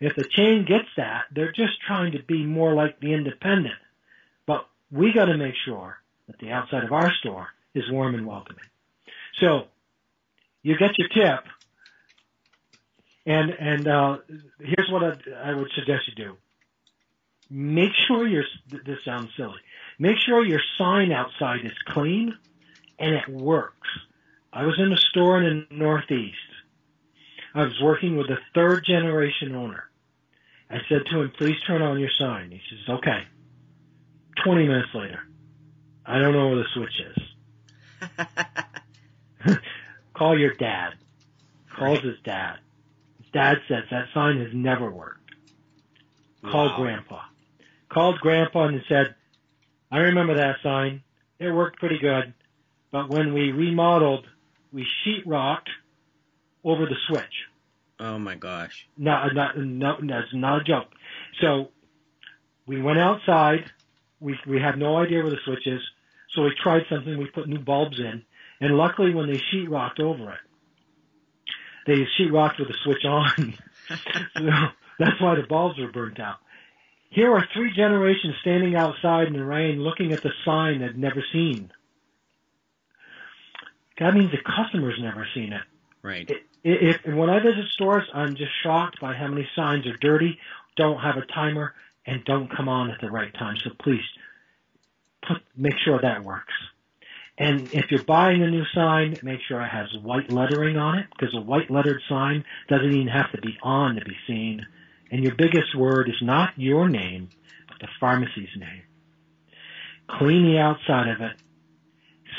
If 0.00 0.16
the 0.16 0.24
chain 0.24 0.64
gets 0.66 0.88
that, 0.96 1.26
they're 1.32 1.52
just 1.52 1.80
trying 1.86 2.12
to 2.12 2.22
be 2.22 2.44
more 2.44 2.74
like 2.74 2.98
the 2.98 3.14
independent 3.14 3.76
we 4.92 5.12
got 5.12 5.26
to 5.26 5.36
make 5.36 5.54
sure 5.64 5.96
that 6.28 6.38
the 6.38 6.50
outside 6.50 6.84
of 6.84 6.92
our 6.92 7.10
store 7.20 7.48
is 7.74 7.84
warm 7.90 8.14
and 8.14 8.26
welcoming. 8.26 8.64
So 9.40 9.64
you 10.62 10.76
get 10.76 10.90
your 10.98 11.08
tip, 11.08 11.44
and 13.26 13.50
and 13.50 13.88
uh, 13.88 14.18
here's 14.58 14.90
what 14.90 15.02
I, 15.02 15.50
I 15.50 15.54
would 15.54 15.70
suggest 15.74 16.02
you 16.08 16.24
do. 16.24 16.36
Make 17.50 17.92
sure 18.06 18.26
your 18.26 18.44
this 18.70 18.98
sounds 19.04 19.30
silly. 19.36 19.60
Make 19.98 20.16
sure 20.26 20.44
your 20.44 20.60
sign 20.78 21.12
outside 21.12 21.64
is 21.64 21.72
clean 21.88 22.36
and 22.98 23.14
it 23.14 23.28
works. 23.28 23.88
I 24.52 24.64
was 24.64 24.78
in 24.78 24.92
a 24.92 24.96
store 24.96 25.42
in 25.42 25.66
the 25.68 25.76
Northeast. 25.76 26.36
I 27.54 27.64
was 27.64 27.78
working 27.82 28.16
with 28.16 28.30
a 28.30 28.38
third 28.54 28.84
generation 28.86 29.54
owner. 29.54 29.84
I 30.70 30.78
said 30.88 31.02
to 31.10 31.20
him, 31.20 31.32
please 31.36 31.56
turn 31.66 31.82
on 31.82 31.98
your 31.98 32.10
sign. 32.18 32.50
He 32.50 32.60
says, 32.70 32.94
okay. 32.96 33.24
20 34.44 34.66
minutes 34.66 34.88
later. 34.94 35.20
I 36.04 36.18
don't 36.18 36.32
know 36.32 36.48
where 36.48 36.56
the 36.56 36.64
switch 36.74 37.00
is. 39.46 39.58
Call 40.14 40.38
your 40.38 40.54
dad. 40.54 40.94
Calls 41.76 42.00
his 42.00 42.16
dad. 42.24 42.56
His 43.18 43.30
dad 43.32 43.58
says 43.68 43.84
that 43.90 44.06
sign 44.12 44.38
has 44.38 44.50
never 44.52 44.90
worked. 44.90 45.30
Called 46.42 46.72
wow. 46.72 46.76
grandpa. 46.78 47.20
Called 47.88 48.18
grandpa 48.20 48.66
and 48.66 48.82
said, 48.88 49.14
I 49.90 49.98
remember 49.98 50.36
that 50.36 50.56
sign. 50.62 51.02
It 51.38 51.50
worked 51.50 51.78
pretty 51.78 51.98
good. 51.98 52.34
But 52.90 53.10
when 53.10 53.32
we 53.32 53.52
remodeled, 53.52 54.26
we 54.72 54.86
sheetrocked 55.04 55.68
over 56.64 56.86
the 56.86 56.96
switch. 57.08 57.46
Oh 57.98 58.18
my 58.18 58.34
gosh. 58.34 58.86
No, 58.96 59.28
not, 59.32 59.56
no, 59.56 59.96
that's 60.00 60.34
not 60.34 60.60
a 60.62 60.64
joke. 60.64 60.88
So 61.40 61.68
we 62.66 62.82
went 62.82 62.98
outside 62.98 63.70
we 64.22 64.38
we 64.46 64.60
had 64.60 64.78
no 64.78 64.96
idea 64.96 65.22
where 65.22 65.30
the 65.30 65.38
switch 65.44 65.66
is, 65.66 65.80
so 66.34 66.42
we 66.42 66.54
tried 66.62 66.82
something. 66.88 67.18
We 67.18 67.26
put 67.26 67.48
new 67.48 67.58
bulbs 67.58 67.98
in, 67.98 68.22
and 68.60 68.76
luckily, 68.76 69.14
when 69.14 69.26
they 69.26 69.40
sheetrocked 69.52 70.00
over 70.00 70.32
it, 70.32 70.40
they 71.86 72.06
sheetrocked 72.18 72.58
with 72.58 72.68
the 72.68 72.76
switch 72.84 73.04
on. 73.04 73.54
so 74.36 74.50
that's 74.98 75.20
why 75.20 75.34
the 75.34 75.46
bulbs 75.48 75.78
were 75.78 75.90
burnt 75.90 76.20
out. 76.20 76.36
Here 77.10 77.30
are 77.30 77.46
three 77.52 77.74
generations 77.74 78.36
standing 78.40 78.74
outside 78.74 79.26
in 79.26 79.34
the 79.34 79.44
rain, 79.44 79.82
looking 79.82 80.12
at 80.12 80.22
the 80.22 80.32
sign 80.44 80.80
they'd 80.80 80.96
never 80.96 81.22
seen. 81.32 81.70
That 83.98 84.14
means 84.14 84.30
the 84.30 84.38
customer's 84.38 84.98
never 85.00 85.26
seen 85.34 85.52
it. 85.52 85.62
Right. 86.02 86.30
If, 86.64 87.00
if 87.04 87.14
when 87.14 87.28
I 87.28 87.40
visit 87.40 87.68
stores, 87.72 88.08
I'm 88.14 88.34
just 88.34 88.52
shocked 88.62 89.00
by 89.00 89.14
how 89.14 89.28
many 89.28 89.46
signs 89.54 89.86
are 89.86 89.96
dirty, 89.98 90.38
don't 90.76 90.98
have 90.98 91.16
a 91.16 91.26
timer, 91.26 91.74
and 92.06 92.24
don't 92.24 92.54
come 92.54 92.68
on 92.68 92.90
at 92.90 93.00
the 93.00 93.10
right 93.10 93.32
time. 93.34 93.56
So 93.62 93.70
please 93.82 94.02
put, 95.26 95.38
make 95.56 95.78
sure 95.84 96.00
that 96.00 96.24
works. 96.24 96.52
And 97.38 97.72
if 97.72 97.90
you're 97.90 98.02
buying 98.02 98.42
a 98.42 98.50
new 98.50 98.64
sign, 98.74 99.18
make 99.22 99.40
sure 99.48 99.60
it 99.62 99.68
has 99.68 99.88
white 100.02 100.30
lettering 100.30 100.76
on 100.76 100.98
it 100.98 101.06
because 101.10 101.34
a 101.34 101.40
white 101.40 101.70
lettered 101.70 102.02
sign 102.08 102.44
doesn't 102.68 102.92
even 102.92 103.08
have 103.08 103.32
to 103.32 103.40
be 103.40 103.56
on 103.62 103.96
to 103.96 104.04
be 104.04 104.16
seen. 104.26 104.66
And 105.10 105.22
your 105.22 105.34
biggest 105.34 105.74
word 105.76 106.08
is 106.08 106.20
not 106.20 106.52
your 106.56 106.88
name, 106.88 107.30
but 107.68 107.78
the 107.80 107.88
pharmacy's 107.98 108.54
name. 108.56 108.82
Clean 110.08 110.44
the 110.44 110.58
outside 110.58 111.08
of 111.08 111.20
it. 111.20 111.36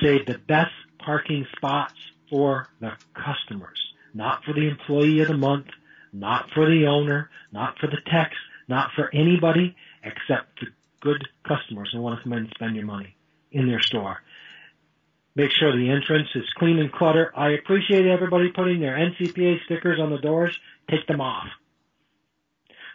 Save 0.01 0.25
the 0.25 0.37
best 0.37 0.71
parking 0.99 1.45
spots 1.55 1.95
for 2.29 2.67
the 2.79 2.93
customers, 3.13 3.79
not 4.13 4.43
for 4.43 4.53
the 4.53 4.67
employee 4.67 5.21
of 5.21 5.27
the 5.27 5.37
month, 5.37 5.67
not 6.11 6.49
for 6.53 6.69
the 6.69 6.87
owner, 6.87 7.29
not 7.51 7.77
for 7.79 7.87
the 7.87 7.97
techs, 8.11 8.37
not 8.67 8.91
for 8.95 9.09
anybody 9.13 9.75
except 10.03 10.59
the 10.59 10.67
good 11.01 11.27
customers 11.47 11.89
who 11.91 12.01
want 12.01 12.17
to 12.17 12.23
come 12.23 12.33
in 12.33 12.39
and 12.39 12.53
spend 12.55 12.75
your 12.75 12.85
money 12.85 13.15
in 13.51 13.67
their 13.67 13.81
store. 13.81 14.17
Make 15.35 15.51
sure 15.51 15.75
the 15.75 15.89
entrance 15.89 16.29
is 16.35 16.45
clean 16.57 16.79
and 16.79 16.91
clutter. 16.91 17.31
I 17.35 17.51
appreciate 17.51 18.05
everybody 18.05 18.51
putting 18.51 18.79
their 18.79 18.95
NCPA 18.95 19.65
stickers 19.65 19.99
on 19.99 20.11
the 20.11 20.19
doors. 20.19 20.57
Take 20.89 21.07
them 21.07 21.21
off. 21.21 21.47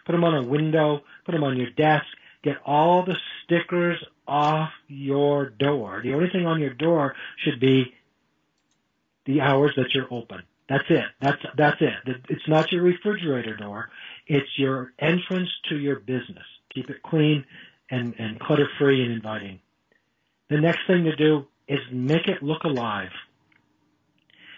Put 0.05 0.13
them 0.13 0.23
on 0.23 0.35
a 0.35 0.47
window. 0.47 1.01
Put 1.25 1.33
them 1.33 1.43
on 1.43 1.57
your 1.57 1.69
desk. 1.71 2.05
Get 2.41 2.57
all 2.65 3.03
the 3.03 3.17
stickers 3.43 4.01
off 4.25 4.69
your 4.87 5.49
door. 5.49 5.99
The 6.01 6.13
only 6.13 6.29
thing 6.29 6.45
on 6.45 6.61
your 6.61 6.73
door 6.73 7.15
should 7.43 7.59
be 7.59 7.93
the 9.25 9.41
hours 9.41 9.73
that 9.75 9.93
you're 9.93 10.11
open. 10.11 10.43
That's 10.69 10.85
it. 10.89 11.05
That's 11.19 11.41
that's 11.57 11.81
it. 11.81 12.21
It's 12.29 12.47
not 12.47 12.71
your 12.71 12.83
refrigerator 12.83 13.57
door. 13.57 13.89
It's 14.29 14.59
your 14.59 14.93
entrance 14.99 15.49
to 15.69 15.75
your 15.75 15.99
business. 15.99 16.45
Keep 16.73 16.91
it 16.91 17.01
clean 17.01 17.45
and, 17.89 18.13
and 18.19 18.39
clutter 18.39 18.69
free 18.77 19.03
and 19.03 19.11
inviting. 19.11 19.59
The 20.49 20.61
next 20.61 20.85
thing 20.85 21.05
to 21.05 21.15
do 21.15 21.47
is 21.67 21.79
make 21.91 22.27
it 22.27 22.43
look 22.43 22.63
alive. 22.63 23.09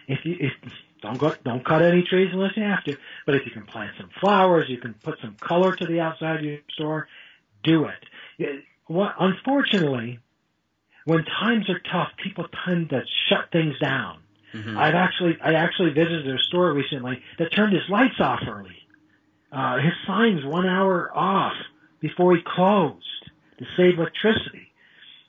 If 0.07 0.25
you 0.25 0.35
if, 0.39 0.51
don't 1.01 1.17
go, 1.17 1.33
don't 1.45 1.63
cut 1.63 1.81
any 1.81 2.03
trees 2.03 2.31
unless 2.33 2.57
you 2.57 2.63
have 2.63 2.83
to. 2.83 2.97
But 3.25 3.35
if 3.35 3.45
you 3.45 3.51
can 3.51 3.65
plant 3.65 3.91
some 3.97 4.09
flowers, 4.19 4.69
you 4.69 4.77
can 4.77 4.93
put 4.93 5.19
some 5.21 5.37
color 5.39 5.73
to 5.73 5.85
the 5.85 6.01
outside 6.01 6.37
of 6.39 6.43
your 6.43 6.59
store. 6.73 7.07
Do 7.63 7.85
it. 7.85 8.03
it 8.39 8.63
what, 8.87 9.15
unfortunately, 9.19 10.19
when 11.05 11.23
times 11.23 11.69
are 11.69 11.79
tough, 11.79 12.09
people 12.21 12.45
tend 12.65 12.89
to 12.89 13.03
shut 13.29 13.51
things 13.53 13.79
down. 13.79 14.19
Mhm. 14.53 14.77
I've 14.77 14.95
actually 14.95 15.37
I 15.41 15.53
actually 15.53 15.91
visited 15.91 16.27
a 16.27 16.39
store 16.39 16.73
recently 16.73 17.23
that 17.37 17.53
turned 17.53 17.71
his 17.71 17.87
lights 17.87 18.19
off 18.19 18.41
early. 18.45 18.80
Uh, 19.51 19.77
his 19.77 19.93
signs 20.07 20.45
one 20.45 20.65
hour 20.65 21.11
off 21.13 21.53
before 21.99 22.35
he 22.35 22.41
closed 22.45 23.03
to 23.59 23.65
save 23.75 23.99
electricity. 23.99 24.71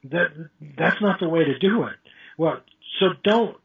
That 0.05 0.33
that's 0.79 1.01
not 1.01 1.21
the 1.21 1.29
way 1.29 1.45
to 1.45 1.59
do 1.59 1.85
it. 1.85 1.97
Well, 2.37 2.61
so 2.99 3.11
don't. 3.25 3.57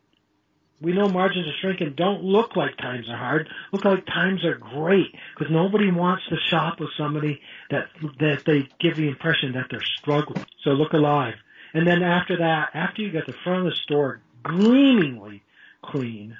We 0.79 0.93
know 0.93 1.07
margins 1.07 1.47
are 1.47 1.57
shrinking. 1.61 1.95
Don't 1.97 2.23
look 2.23 2.55
like 2.55 2.77
times 2.77 3.09
are 3.09 3.17
hard. 3.17 3.49
Look 3.73 3.83
like 3.83 4.05
times 4.05 4.45
are 4.45 4.55
great 4.55 5.11
because 5.35 5.51
nobody 5.51 5.91
wants 5.91 6.23
to 6.29 6.35
shop 6.49 6.79
with 6.79 6.89
somebody 6.97 7.41
that 7.71 7.87
that 8.19 8.43
they 8.45 8.67
give 8.79 8.95
the 8.95 9.07
impression 9.07 9.53
that 9.53 9.67
they're 9.71 9.79
struggling. 9.99 10.45
So 10.63 10.71
look 10.71 10.93
alive. 10.93 11.35
And 11.73 11.87
then 11.87 12.03
after 12.03 12.37
that, 12.37 12.69
after 12.73 13.01
you 13.01 13.11
get 13.11 13.25
the 13.25 13.35
front 13.43 13.59
of 13.59 13.65
the 13.65 13.77
store 13.83 14.21
gleamingly 14.43 15.43
clean, 15.83 16.37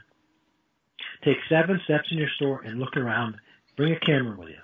take 1.23 1.37
seven 1.49 1.81
steps 1.83 2.09
in 2.11 2.17
your 2.17 2.29
store 2.35 2.61
and 2.61 2.79
look 2.79 2.95
around. 2.95 3.35
Bring 3.77 3.93
a 3.93 3.99
camera 3.99 4.35
with 4.37 4.49
you. 4.49 4.55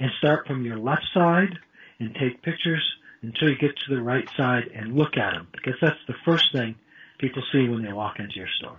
And 0.00 0.10
start 0.18 0.46
from 0.46 0.64
your 0.64 0.76
left 0.76 1.06
side 1.14 1.58
and 1.98 2.14
take 2.14 2.42
pictures 2.42 2.82
until 3.22 3.48
you 3.48 3.56
get 3.56 3.76
to 3.76 3.94
the 3.94 4.02
right 4.02 4.28
side 4.36 4.70
and 4.74 4.94
look 4.96 5.16
at 5.16 5.32
them 5.34 5.48
because 5.52 5.74
that's 5.80 5.98
the 6.06 6.14
first 6.24 6.52
thing 6.52 6.76
people 7.18 7.42
see 7.52 7.68
when 7.68 7.82
they 7.82 7.92
walk 7.92 8.18
into 8.20 8.36
your 8.36 8.48
store. 8.58 8.78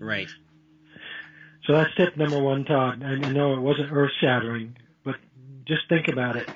Right. 0.00 0.28
So 1.66 1.72
that's 1.74 1.94
tip 1.96 2.16
number 2.16 2.40
one, 2.40 2.64
Todd. 2.64 3.02
And 3.02 3.24
I 3.26 3.30
know 3.30 3.54
it 3.54 3.60
wasn't 3.60 3.92
earth 3.92 4.10
shattering, 4.20 4.76
but 5.04 5.16
just 5.66 5.88
think 5.88 6.08
about 6.08 6.36
it. 6.36 6.48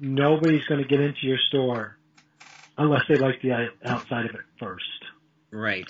Nobody's 0.00 0.64
going 0.66 0.82
to 0.82 0.88
get 0.88 1.00
into 1.00 1.26
your 1.26 1.38
store 1.48 1.96
unless 2.78 3.02
they 3.08 3.16
like 3.16 3.42
the 3.42 3.70
outside 3.84 4.26
of 4.26 4.34
it 4.34 4.40
first. 4.58 4.84
Right. 5.50 5.86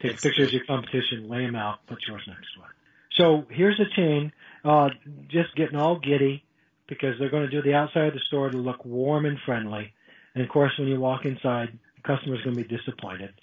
Take 0.00 0.12
It's- 0.12 0.20
pictures 0.22 0.48
of 0.48 0.54
your 0.54 0.64
competition, 0.64 1.28
lay 1.28 1.46
them 1.46 1.54
out, 1.56 1.86
put 1.86 1.98
yours 2.06 2.22
next 2.26 2.52
to 2.54 2.60
it. 2.62 2.75
So 3.16 3.46
here's 3.50 3.80
a 3.80 3.94
chain, 3.94 4.32
uh, 4.64 4.90
just 5.28 5.54
getting 5.56 5.76
all 5.76 5.98
giddy 5.98 6.44
because 6.88 7.14
they're 7.18 7.30
going 7.30 7.48
to 7.48 7.50
do 7.50 7.62
the 7.62 7.74
outside 7.74 8.08
of 8.08 8.14
the 8.14 8.20
store 8.28 8.50
to 8.50 8.56
look 8.56 8.84
warm 8.84 9.26
and 9.26 9.38
friendly. 9.44 9.92
And 10.34 10.44
of 10.44 10.50
course, 10.50 10.72
when 10.78 10.88
you 10.88 11.00
walk 11.00 11.24
inside, 11.24 11.78
the 11.96 12.02
customer's 12.02 12.42
going 12.42 12.56
to 12.56 12.62
be 12.62 12.76
disappointed 12.76 13.34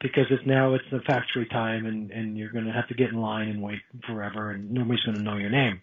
because 0.00 0.26
it's 0.30 0.46
now 0.46 0.74
it's 0.74 0.84
the 0.92 1.00
factory 1.00 1.46
time 1.46 1.84
and, 1.86 2.10
and 2.12 2.38
you're 2.38 2.52
going 2.52 2.64
to 2.66 2.72
have 2.72 2.86
to 2.86 2.94
get 2.94 3.10
in 3.10 3.20
line 3.20 3.48
and 3.48 3.60
wait 3.60 3.80
forever 4.06 4.52
and 4.52 4.70
nobody's 4.70 5.02
going 5.02 5.16
to 5.16 5.22
know 5.22 5.36
your 5.36 5.50
name. 5.50 5.82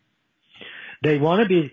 They 1.03 1.17
want 1.17 1.41
to 1.41 1.47
be, 1.47 1.71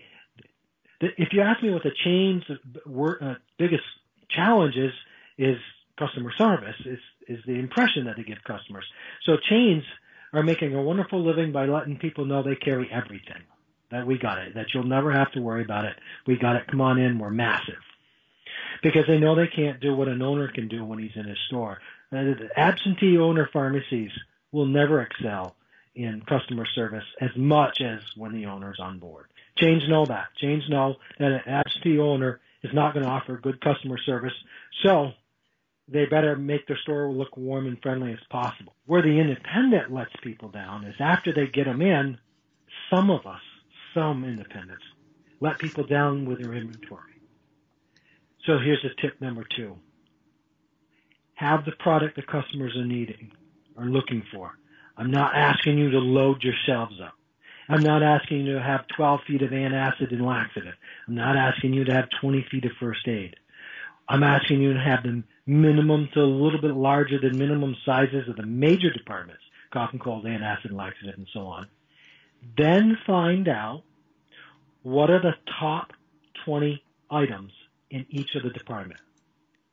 if 0.99 1.29
you 1.31 1.41
ask 1.41 1.63
me 1.63 1.71
what 1.71 1.83
the 1.83 1.91
chain's 2.03 2.43
uh, 2.49 3.35
biggest 3.57 3.83
challenge 4.29 4.75
is, 4.75 4.91
is 5.37 5.57
customer 5.97 6.31
service, 6.37 6.75
is, 6.85 6.99
is 7.27 7.39
the 7.45 7.53
impression 7.53 8.05
that 8.05 8.17
they 8.17 8.23
give 8.23 8.43
customers. 8.45 8.85
So 9.25 9.37
chains 9.49 9.83
are 10.33 10.43
making 10.43 10.75
a 10.75 10.81
wonderful 10.81 11.23
living 11.23 11.51
by 11.51 11.65
letting 11.65 11.97
people 11.97 12.25
know 12.25 12.43
they 12.43 12.55
carry 12.55 12.89
everything. 12.91 13.43
That 13.91 14.05
we 14.05 14.19
got 14.19 14.37
it. 14.39 14.53
That 14.55 14.67
you'll 14.73 14.83
never 14.83 15.11
have 15.11 15.31
to 15.31 15.41
worry 15.41 15.63
about 15.63 15.85
it. 15.85 15.95
We 16.27 16.37
got 16.37 16.55
it. 16.55 16.67
Come 16.67 16.81
on 16.81 16.99
in. 16.99 17.17
We're 17.17 17.31
massive. 17.31 17.81
Because 18.83 19.05
they 19.07 19.17
know 19.17 19.35
they 19.35 19.47
can't 19.47 19.79
do 19.79 19.95
what 19.95 20.07
an 20.07 20.21
owner 20.21 20.47
can 20.47 20.67
do 20.67 20.85
when 20.85 20.99
he's 20.99 21.15
in 21.15 21.25
his 21.25 21.39
store. 21.47 21.79
Uh, 22.11 22.23
the 22.23 22.49
absentee 22.55 23.17
owner 23.17 23.49
pharmacies 23.51 24.11
will 24.51 24.67
never 24.67 25.01
excel 25.01 25.55
in 25.95 26.21
customer 26.21 26.65
service 26.75 27.03
as 27.19 27.31
much 27.35 27.81
as 27.81 27.99
when 28.15 28.31
the 28.31 28.45
owner's 28.45 28.79
on 28.79 28.99
board. 28.99 29.25
Chains 29.57 29.83
know 29.89 30.05
that. 30.05 30.27
Chains 30.37 30.63
know 30.69 30.95
that 31.17 31.31
an 31.31 31.41
absentee 31.47 31.99
owner 31.99 32.39
is 32.63 32.73
not 32.73 32.93
going 32.93 33.05
to 33.05 33.11
offer 33.11 33.37
good 33.37 33.59
customer 33.61 33.97
service. 33.97 34.33
So 34.83 35.11
they 35.91 36.05
better 36.05 36.35
make 36.35 36.67
their 36.67 36.77
store 36.77 37.11
look 37.11 37.35
warm 37.35 37.67
and 37.67 37.81
friendly 37.81 38.13
as 38.13 38.19
possible. 38.29 38.73
Where 38.85 39.01
the 39.01 39.19
independent 39.19 39.91
lets 39.91 40.11
people 40.21 40.49
down 40.49 40.85
is 40.85 40.95
after 40.99 41.33
they 41.33 41.47
get 41.47 41.65
them 41.65 41.81
in, 41.81 42.17
some 42.89 43.09
of 43.09 43.25
us, 43.25 43.41
some 43.93 44.23
independents, 44.23 44.83
let 45.39 45.59
people 45.59 45.85
down 45.85 46.25
with 46.25 46.39
their 46.39 46.53
inventory. 46.53 47.01
So 48.45 48.57
here's 48.57 48.83
a 48.85 49.01
tip 49.01 49.19
number 49.21 49.45
two. 49.55 49.77
Have 51.35 51.65
the 51.65 51.71
product 51.71 52.15
the 52.15 52.21
customers 52.21 52.75
are 52.75 52.85
needing, 52.85 53.31
are 53.77 53.85
looking 53.85 54.23
for. 54.33 54.51
I'm 54.97 55.11
not 55.11 55.35
asking 55.35 55.77
you 55.77 55.91
to 55.91 55.99
load 55.99 56.43
your 56.43 56.53
shelves 56.65 56.99
up. 57.01 57.13
I'm 57.69 57.83
not 57.83 58.03
asking 58.03 58.45
you 58.45 58.55
to 58.55 58.61
have 58.61 58.87
12 58.97 59.21
feet 59.27 59.41
of 59.43 59.51
antacid 59.51 60.11
and 60.11 60.25
laxative. 60.25 60.73
I'm 61.07 61.15
not 61.15 61.37
asking 61.37 61.73
you 61.73 61.85
to 61.85 61.93
have 61.93 62.09
20 62.19 62.45
feet 62.49 62.65
of 62.65 62.71
first 62.79 63.07
aid. 63.07 63.35
I'm 64.09 64.23
asking 64.23 64.61
you 64.61 64.73
to 64.73 64.79
have 64.79 65.03
the 65.03 65.23
minimum 65.49 66.07
to 66.13 66.19
a 66.19 66.21
little 66.21 66.61
bit 66.61 66.75
larger 66.75 67.19
than 67.19 67.37
minimum 67.37 67.75
sizes 67.83 68.29
of 68.29 68.35
the 68.35 68.45
major 68.45 68.91
departments, 68.91 69.41
cough 69.73 69.89
and 69.91 69.99
cold, 69.99 70.25
antacid, 70.25 70.65
and 70.65 70.77
laxative, 70.77 71.15
and 71.17 71.27
so 71.33 71.41
on. 71.41 71.67
Then 72.55 72.97
find 73.07 73.47
out 73.49 73.81
what 74.83 75.09
are 75.09 75.19
the 75.19 75.33
top 75.59 75.91
20 76.45 76.83
items 77.09 77.51
in 77.89 78.05
each 78.09 78.35
of 78.35 78.43
the 78.43 78.51
department. 78.51 78.99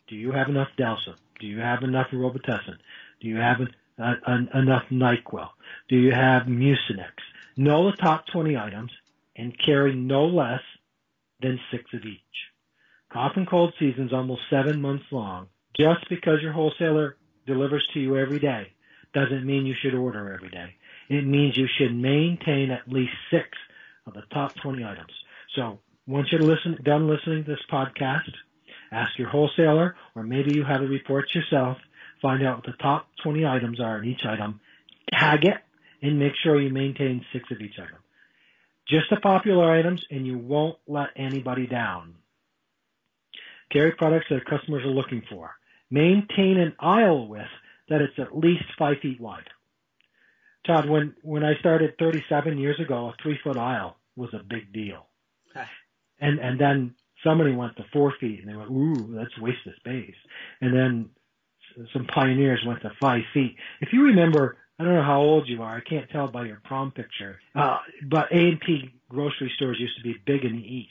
Do 0.08 0.16
you 0.16 0.32
have 0.32 0.48
enough 0.48 0.68
Delsym? 0.78 1.16
Do 1.40 1.46
you 1.46 1.60
have 1.60 1.82
enough 1.82 2.06
Robitussin? 2.10 2.78
Do 3.20 3.28
you 3.28 3.36
have 3.36 3.60
uh, 3.98 4.14
enough 4.54 4.84
NyQuil? 4.90 5.48
Do 5.88 5.96
you 5.96 6.12
have 6.12 6.44
Mucinex? 6.44 7.12
Know 7.56 7.90
the 7.90 7.96
top 7.96 8.26
20 8.32 8.56
items 8.56 8.92
and 9.36 9.54
carry 9.64 9.94
no 9.94 10.24
less 10.24 10.62
than 11.40 11.60
six 11.70 11.84
of 11.92 12.02
each. 12.04 12.20
Cough 13.12 13.32
and 13.36 13.48
cold 13.48 13.74
season 13.78 14.06
is 14.06 14.12
almost 14.12 14.42
seven 14.50 14.80
months 14.80 15.04
long. 15.10 15.48
Just 15.78 16.08
because 16.08 16.40
your 16.42 16.52
wholesaler 16.52 17.16
delivers 17.46 17.86
to 17.94 18.00
you 18.00 18.16
every 18.16 18.38
day 18.38 18.72
doesn't 19.14 19.44
mean 19.44 19.66
you 19.66 19.74
should 19.80 19.94
order 19.94 20.32
every 20.32 20.50
day. 20.50 20.74
It 21.08 21.26
means 21.26 21.56
you 21.56 21.68
should 21.78 21.94
maintain 21.94 22.70
at 22.70 22.88
least 22.88 23.12
six 23.30 23.48
of 24.06 24.14
the 24.14 24.22
top 24.32 24.54
20 24.62 24.84
items. 24.84 25.12
So 25.54 25.78
once 26.06 26.28
you're 26.30 26.40
listen, 26.40 26.78
done 26.82 27.08
listening 27.08 27.44
to 27.44 27.50
this 27.50 27.60
podcast, 27.70 28.30
ask 28.90 29.18
your 29.18 29.28
wholesaler, 29.28 29.96
or 30.14 30.22
maybe 30.22 30.54
you 30.54 30.64
have 30.64 30.80
the 30.80 30.88
reports 30.88 31.34
yourself, 31.34 31.78
find 32.22 32.44
out 32.44 32.58
what 32.58 32.66
the 32.66 32.82
top 32.82 33.08
20 33.22 33.46
items 33.46 33.80
are 33.80 33.98
in 34.02 34.08
each 34.08 34.24
item, 34.26 34.60
tag 35.12 35.44
it, 35.44 35.58
and 36.02 36.18
make 36.18 36.32
sure 36.42 36.60
you 36.60 36.70
maintain 36.70 37.24
six 37.32 37.44
of 37.50 37.60
each 37.60 37.78
item. 37.78 37.98
Just 38.88 39.06
the 39.10 39.16
popular 39.16 39.70
items, 39.70 40.04
and 40.10 40.26
you 40.26 40.38
won't 40.38 40.78
let 40.86 41.08
anybody 41.16 41.66
down. 41.66 42.14
Carry 43.72 43.92
products 43.92 44.26
that 44.30 44.44
customers 44.44 44.84
are 44.84 44.90
looking 44.90 45.22
for. 45.28 45.50
Maintain 45.90 46.58
an 46.58 46.74
aisle 46.80 47.28
width 47.28 47.44
that 47.88 48.00
it's 48.00 48.18
at 48.18 48.36
least 48.36 48.64
five 48.78 48.96
feet 49.00 49.20
wide. 49.20 49.48
Todd, 50.66 50.88
when, 50.88 51.14
when 51.22 51.44
I 51.44 51.54
started 51.60 51.94
37 51.98 52.58
years 52.58 52.80
ago, 52.80 53.06
a 53.06 53.14
three 53.22 53.38
foot 53.42 53.56
aisle 53.56 53.96
was 54.16 54.30
a 54.34 54.42
big 54.42 54.72
deal. 54.72 55.06
And, 56.20 56.40
and 56.40 56.60
then 56.60 56.94
somebody 57.22 57.52
went 57.52 57.76
to 57.76 57.84
four 57.92 58.12
feet 58.18 58.40
and 58.40 58.48
they 58.50 58.56
went, 58.56 58.70
ooh, 58.70 59.14
that's 59.14 59.38
waste 59.38 59.66
of 59.66 59.74
space. 59.76 60.14
And 60.60 60.74
then 60.74 61.10
some 61.92 62.06
pioneers 62.06 62.64
went 62.66 62.82
to 62.82 62.90
five 63.00 63.22
feet. 63.32 63.56
If 63.80 63.92
you 63.92 64.04
remember, 64.04 64.56
I 64.78 64.84
don't 64.84 64.94
know 64.94 65.02
how 65.02 65.20
old 65.20 65.48
you 65.48 65.62
are, 65.62 65.76
I 65.76 65.88
can't 65.88 66.10
tell 66.10 66.28
by 66.28 66.46
your 66.46 66.60
prom 66.64 66.90
picture, 66.90 67.38
uh, 67.54 67.78
but 68.08 68.32
A&P 68.32 68.94
grocery 69.08 69.52
stores 69.56 69.78
used 69.78 69.96
to 69.96 70.02
be 70.02 70.16
big 70.26 70.44
in 70.44 70.56
the 70.56 70.62
East 70.62 70.90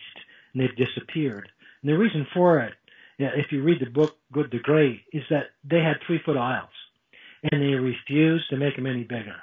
and 0.53 0.61
they've 0.61 0.75
disappeared. 0.75 1.49
And 1.81 1.91
the 1.91 1.97
reason 1.97 2.25
for 2.33 2.59
it, 2.59 2.73
if 3.17 3.51
you 3.51 3.63
read 3.63 3.79
the 3.79 3.89
book 3.89 4.17
Good 4.31 4.51
to 4.51 4.59
Great, 4.59 5.01
is 5.13 5.23
that 5.29 5.51
they 5.63 5.79
had 5.79 5.97
three 6.05 6.19
foot 6.25 6.37
aisles 6.37 6.69
and 7.51 7.61
they 7.61 7.75
refused 7.75 8.49
to 8.49 8.57
make 8.57 8.75
them 8.75 8.87
any 8.87 9.03
bigger. 9.03 9.35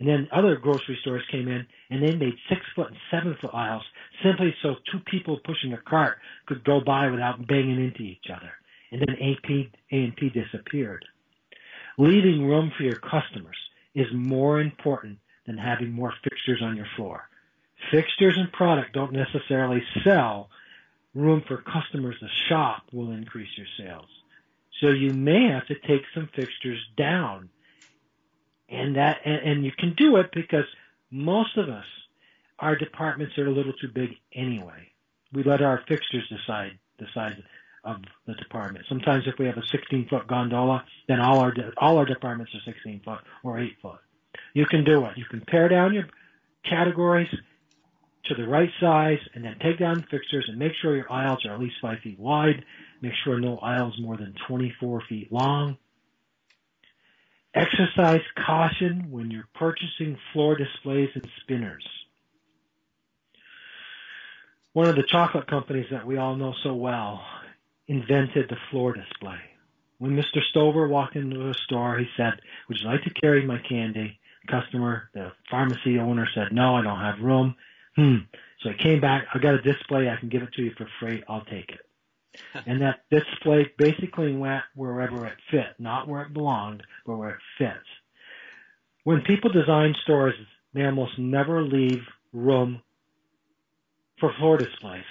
And 0.00 0.08
then 0.08 0.28
other 0.32 0.56
grocery 0.56 0.98
stores 1.00 1.24
came 1.30 1.48
in 1.48 1.66
and 1.90 2.02
they 2.02 2.14
made 2.14 2.34
six 2.48 2.60
foot 2.74 2.88
and 2.88 2.96
seven 3.10 3.36
foot 3.40 3.54
aisles 3.54 3.82
simply 4.22 4.54
so 4.62 4.76
two 4.90 5.00
people 5.10 5.40
pushing 5.44 5.72
a 5.72 5.78
cart 5.78 6.18
could 6.46 6.64
go 6.64 6.80
by 6.80 7.08
without 7.10 7.46
banging 7.46 7.82
into 7.82 8.02
each 8.02 8.26
other. 8.34 8.52
And 8.92 9.00
then 9.00 9.16
AP, 9.16 9.50
A&P 9.92 10.30
disappeared. 10.30 11.04
Leaving 11.98 12.46
room 12.46 12.72
for 12.76 12.84
your 12.84 13.00
customers 13.00 13.56
is 13.94 14.06
more 14.14 14.60
important 14.60 15.18
than 15.46 15.58
having 15.58 15.90
more 15.90 16.14
fixtures 16.22 16.62
on 16.62 16.76
your 16.76 16.86
floor. 16.94 17.28
Fixtures 17.90 18.36
and 18.36 18.52
product 18.52 18.92
don't 18.92 19.12
necessarily 19.12 19.82
sell. 20.04 20.48
Room 21.14 21.42
for 21.46 21.62
customers 21.62 22.16
to 22.20 22.28
shop 22.48 22.82
will 22.92 23.10
increase 23.10 23.48
your 23.56 23.66
sales. 23.78 24.08
So 24.80 24.88
you 24.90 25.12
may 25.12 25.48
have 25.48 25.66
to 25.66 25.74
take 25.86 26.02
some 26.14 26.28
fixtures 26.34 26.80
down. 26.96 27.48
And 28.68 28.96
that 28.96 29.18
and, 29.24 29.36
and 29.36 29.64
you 29.64 29.72
can 29.76 29.94
do 29.94 30.16
it 30.16 30.30
because 30.32 30.66
most 31.10 31.56
of 31.56 31.68
us 31.68 31.86
our 32.58 32.76
departments 32.76 33.38
are 33.38 33.46
a 33.46 33.50
little 33.50 33.72
too 33.72 33.88
big 33.88 34.10
anyway. 34.34 34.90
We 35.32 35.42
let 35.42 35.62
our 35.62 35.82
fixtures 35.88 36.28
decide 36.28 36.78
the 36.98 37.06
size 37.14 37.36
of 37.84 37.96
the 38.26 38.34
department. 38.34 38.84
Sometimes 38.88 39.24
if 39.26 39.38
we 39.38 39.46
have 39.46 39.56
a 39.56 39.66
16 39.66 40.08
foot 40.08 40.26
gondola 40.26 40.84
then 41.08 41.20
all 41.20 41.38
our 41.40 41.54
all 41.78 41.96
our 41.96 42.04
departments 42.04 42.54
are 42.54 42.72
16 42.72 43.00
foot 43.04 43.20
or 43.42 43.58
8 43.58 43.76
foot 43.80 44.00
you 44.54 44.66
can 44.66 44.84
do 44.84 45.04
it. 45.06 45.16
You 45.16 45.24
can 45.24 45.40
pare 45.40 45.68
down 45.68 45.94
your 45.94 46.06
categories 46.68 47.28
to 48.28 48.34
the 48.34 48.48
right 48.48 48.70
size 48.80 49.18
and 49.34 49.44
then 49.44 49.56
take 49.62 49.78
down 49.78 50.06
fixtures 50.10 50.46
and 50.48 50.58
make 50.58 50.72
sure 50.80 50.96
your 50.96 51.10
aisles 51.12 51.44
are 51.44 51.54
at 51.54 51.60
least 51.60 51.76
five 51.80 51.98
feet 52.00 52.18
wide 52.18 52.64
Make 53.00 53.12
sure 53.24 53.38
no 53.38 53.58
aisles 53.58 53.98
more 54.00 54.16
than 54.16 54.34
24 54.48 55.02
feet 55.08 55.32
long. 55.32 55.76
Exercise 57.54 58.22
caution 58.46 59.10
when 59.10 59.30
you're 59.30 59.48
purchasing 59.54 60.18
floor 60.32 60.56
displays 60.56 61.10
and 61.14 61.26
spinners. 61.42 61.86
One 64.72 64.88
of 64.88 64.96
the 64.96 65.04
chocolate 65.04 65.48
companies 65.48 65.86
that 65.90 66.06
we 66.06 66.18
all 66.18 66.36
know 66.36 66.54
so 66.62 66.74
well 66.74 67.24
invented 67.86 68.48
the 68.48 68.58
floor 68.70 68.92
display. 68.92 69.38
When 69.98 70.12
Mr. 70.12 70.40
Stover 70.50 70.86
walked 70.86 71.16
into 71.16 71.48
a 71.48 71.54
store, 71.54 71.98
he 71.98 72.06
said, 72.16 72.34
would 72.68 72.78
you 72.78 72.86
like 72.86 73.02
to 73.02 73.14
carry 73.20 73.44
my 73.44 73.58
candy? 73.68 74.20
Customer, 74.48 75.10
the 75.14 75.32
pharmacy 75.50 75.98
owner 75.98 76.28
said, 76.34 76.52
no, 76.52 76.76
I 76.76 76.82
don't 76.82 77.00
have 77.00 77.20
room. 77.20 77.56
Hmm. 77.98 78.18
So 78.62 78.70
I 78.70 78.80
came 78.80 79.00
back, 79.00 79.24
I 79.34 79.40
got 79.40 79.54
a 79.54 79.62
display, 79.62 80.08
I 80.08 80.14
can 80.20 80.28
give 80.28 80.42
it 80.42 80.52
to 80.52 80.62
you 80.62 80.70
for 80.78 80.86
free, 81.00 81.24
I'll 81.28 81.44
take 81.46 81.68
it. 81.68 81.80
and 82.66 82.80
that 82.80 83.00
display 83.10 83.72
basically 83.76 84.36
went 84.36 84.62
wherever 84.76 85.26
it 85.26 85.36
fit, 85.50 85.74
not 85.80 86.06
where 86.06 86.22
it 86.22 86.32
belonged, 86.32 86.84
but 87.04 87.16
where 87.16 87.30
it 87.30 87.40
fits. 87.58 87.86
When 89.02 89.22
people 89.22 89.50
design 89.50 89.96
stores, 90.04 90.34
they 90.74 90.84
almost 90.84 91.18
never 91.18 91.60
leave 91.60 91.98
room 92.32 92.82
for 94.20 94.32
floor 94.38 94.58
displays. 94.58 95.02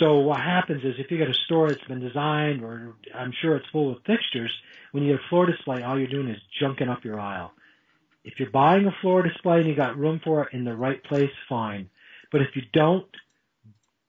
So 0.00 0.18
what 0.18 0.40
happens 0.40 0.84
is 0.84 0.96
if 0.98 1.10
you 1.10 1.16
get 1.16 1.28
a 1.28 1.34
store 1.46 1.72
that's 1.72 1.86
been 1.88 2.00
designed 2.00 2.62
or 2.62 2.94
I'm 3.14 3.32
sure 3.40 3.56
it's 3.56 3.66
full 3.72 3.92
of 3.92 3.98
fixtures, 4.06 4.52
when 4.92 5.04
you 5.04 5.14
get 5.14 5.24
a 5.24 5.28
floor 5.30 5.46
display, 5.46 5.82
all 5.82 5.98
you're 5.98 6.08
doing 6.08 6.28
is 6.28 6.40
junking 6.62 6.90
up 6.90 7.04
your 7.04 7.18
aisle. 7.18 7.52
If 8.24 8.38
you're 8.38 8.50
buying 8.50 8.86
a 8.86 8.94
floor 9.00 9.22
display 9.22 9.60
and 9.60 9.68
you 9.68 9.74
got 9.74 9.98
room 9.98 10.20
for 10.22 10.44
it 10.44 10.52
in 10.52 10.64
the 10.64 10.76
right 10.76 11.02
place, 11.04 11.30
fine. 11.48 11.88
But 12.30 12.42
if 12.42 12.54
you 12.54 12.62
don't, 12.72 13.06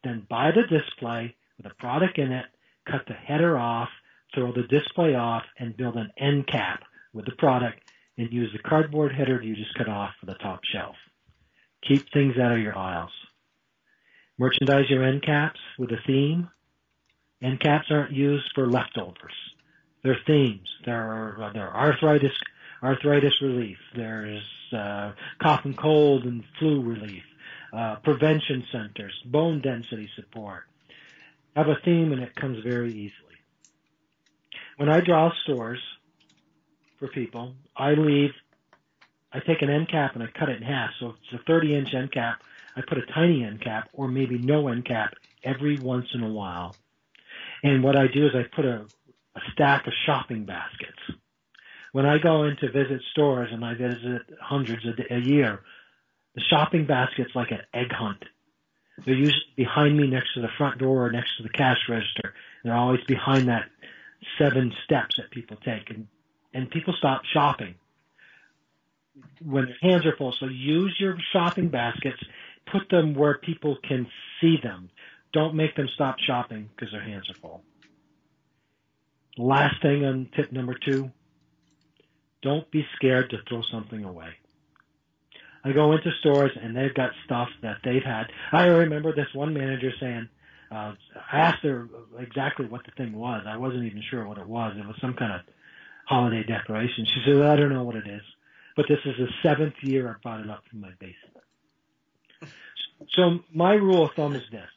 then 0.04 0.26
buy 0.30 0.52
the 0.52 0.64
display 0.64 1.36
with 1.58 1.72
a 1.72 1.76
product 1.76 2.18
in 2.18 2.32
it, 2.32 2.46
cut 2.90 3.06
the 3.08 3.14
header 3.14 3.58
off, 3.58 3.90
throw 4.34 4.52
the 4.52 4.64
display 4.64 5.16
off, 5.16 5.44
and 5.58 5.78
build 5.78 5.96
an 5.96 6.12
end 6.18 6.48
cap 6.48 6.84
with 7.14 7.26
the 7.26 7.36
product 7.38 7.80
and 8.18 8.32
use 8.32 8.52
the 8.54 8.60
cardboard 8.60 9.14
header 9.14 9.42
you 9.42 9.56
just 9.56 9.76
cut 9.76 9.90
off 9.90 10.12
for 10.20 10.26
the 10.26 10.36
top 10.36 10.62
shelf. 10.64 10.96
Keep 11.88 12.12
things 12.12 12.38
out 12.38 12.52
of 12.52 12.60
your 12.60 12.78
aisles. 12.78 13.12
Merchandise 14.38 14.90
your 14.90 15.04
end 15.04 15.24
caps 15.24 15.60
with 15.78 15.92
a 15.92 16.00
theme. 16.06 16.50
End 17.42 17.60
caps 17.60 17.88
aren't 17.90 18.12
used 18.12 18.52
for 18.54 18.68
leftovers. 18.68 19.34
They're 20.04 20.20
themes. 20.26 20.68
They're, 20.86 21.42
uh, 21.42 21.54
they're 21.54 21.76
arthritis, 21.76 22.34
arthritis 22.84 23.34
relief. 23.42 23.78
There's 23.96 24.44
uh, 24.76 25.14
cough 25.42 25.66
and 25.66 25.78
cold 25.78 26.24
and 26.24 26.44
flu 26.60 26.82
relief. 26.82 27.24
Uh, 27.74 27.96
prevention 28.04 28.66
centers, 28.72 29.14
bone 29.26 29.62
density 29.62 30.10
support. 30.16 30.64
Have 31.56 31.68
a 31.68 31.78
theme 31.86 32.12
and 32.12 32.22
it 32.22 32.36
comes 32.36 32.62
very 32.64 32.92
easily. 32.92 33.32
When 34.78 34.90
I 34.90 35.00
draw 35.00 35.32
stores 35.44 35.80
for 37.00 37.08
people, 37.08 37.54
I 37.78 37.94
leave, 37.94 38.32
I 39.32 39.40
take 39.40 39.62
an 39.62 39.70
end 39.70 39.90
cap 39.90 40.16
and 40.16 40.24
I 40.24 40.28
cut 40.38 40.50
it 40.50 40.58
in 40.58 40.64
half. 40.64 40.92
So 41.00 41.10
if 41.10 41.16
it's 41.24 41.42
a 41.42 41.46
30 41.46 41.76
inch 41.76 41.94
end 41.94 42.12
cap, 42.12 42.42
I 42.76 42.82
put 42.82 42.98
a 42.98 43.06
tiny 43.14 43.44
end 43.44 43.62
cap 43.62 43.90
or 43.94 44.08
maybe 44.08 44.38
no 44.38 44.68
end 44.68 44.86
cap 44.86 45.14
every 45.44 45.80
once 45.80 46.08
in 46.14 46.24
a 46.24 46.30
while. 46.30 46.76
And 47.64 47.84
what 47.84 47.96
I 47.96 48.08
do 48.08 48.26
is 48.26 48.32
I 48.36 48.44
put 48.54 48.66
a, 48.66 48.86
a 49.36 49.40
stack 49.54 49.88
of 49.88 49.94
shopping 50.06 50.46
baskets. 50.46 51.00
When 51.92 52.06
I 52.06 52.18
go 52.20 52.44
in 52.44 52.56
to 52.58 52.72
visit 52.72 53.02
stores 53.12 53.50
and 53.52 53.66
I 53.66 53.74
visit 53.74 54.22
hundreds 54.42 54.86
a, 54.86 55.14
a 55.14 55.20
year, 55.20 55.62
the 56.36 56.42
shopping 56.50 56.86
basket's 56.86 57.36
like 57.36 57.52
an 57.52 57.62
egg 57.74 57.92
hunt. 57.92 58.24
They're 59.06 59.16
usually 59.16 59.42
behind 59.56 59.98
me 59.98 60.08
next 60.08 60.34
to 60.36 60.42
the 60.42 60.50
front 60.58 60.78
door 60.78 61.06
or 61.06 61.12
next 61.12 61.38
to 61.38 61.44
the 61.44 61.50
cash 61.50 61.80
register. 61.90 62.34
They're 62.64 62.76
always 62.76 63.04
behind 63.08 63.48
that 63.48 63.70
seven 64.38 64.72
steps 64.86 65.18
that 65.18 65.32
people 65.32 65.58
take 65.58 65.90
and, 65.90 66.08
and 66.54 66.70
people 66.70 66.94
stop 66.98 67.24
shopping 67.34 67.76
when 69.44 69.66
their 69.66 69.92
hands 69.92 70.06
are 70.06 70.16
full. 70.16 70.34
So 70.40 70.46
use 70.46 70.96
your 71.00 71.18
shopping 71.34 71.70
baskets 71.70 72.24
put 72.72 72.90
them 72.90 73.14
where 73.14 73.38
people 73.38 73.78
can 73.88 74.08
see 74.40 74.58
them. 74.62 74.90
Don't 75.34 75.56
make 75.56 75.76
them 75.76 75.88
stop 75.94 76.18
shopping 76.20 76.70
because 76.76 76.92
their 76.92 77.02
hands 77.02 77.30
are 77.30 77.36
full. 77.36 77.64
Last 79.38 79.82
thing 79.82 80.04
on 80.04 80.30
tip 80.36 80.52
number 80.52 80.74
two, 80.74 81.12
don't 82.42 82.70
be 82.72 82.86
scared 82.96 83.30
to 83.32 83.38
throw 83.48 83.62
something 83.62 84.04
away. 84.04 84.30
I 85.64 85.72
go 85.74 85.92
into 85.92 86.12
stores 86.20 86.52
and 86.62 86.76
they've 86.76 86.94
got 86.94 87.12
stuff 87.26 87.50
that 87.62 87.78
they've 87.84 88.04
had. 88.04 88.32
I 88.52 88.66
remember 88.66 89.14
this 89.14 89.34
one 89.34 89.54
manager 89.54 89.92
saying, 90.00 90.28
uh, 90.72 90.94
I 91.32 91.40
asked 91.40 91.64
her 91.64 91.88
exactly 92.18 92.66
what 92.66 92.86
the 92.86 92.92
thing 92.92 93.14
was. 93.14 93.44
I 93.48 93.58
wasn't 93.58 93.84
even 93.84 94.02
sure 94.10 94.28
what 94.28 94.38
it 94.38 94.48
was. 94.48 94.76
It 94.78 94.88
was 94.88 94.96
some 95.00 95.14
kind 95.14 95.34
of 95.34 95.42
holiday 96.08 96.44
decoration. 96.44 97.06
She 97.06 97.22
said, 97.26 97.42
I 97.42 97.56
don't 97.56 97.74
know 97.74 97.84
what 97.84 97.96
it 97.96 98.08
is, 98.08 98.24
but 98.76 98.88
this 98.88 99.00
is 99.06 99.16
the 99.18 99.28
seventh 99.44 99.76
year 99.82 100.10
I 100.10 100.16
brought 100.24 100.40
it 100.42 100.50
up 100.50 100.64
from 100.70 100.82
my 100.82 100.92
basement. 101.00 102.52
So 103.16 103.40
my 103.54 103.74
rule 103.74 104.06
of 104.06 104.14
thumb 104.16 104.36
is 104.36 104.44
this: 104.52 104.70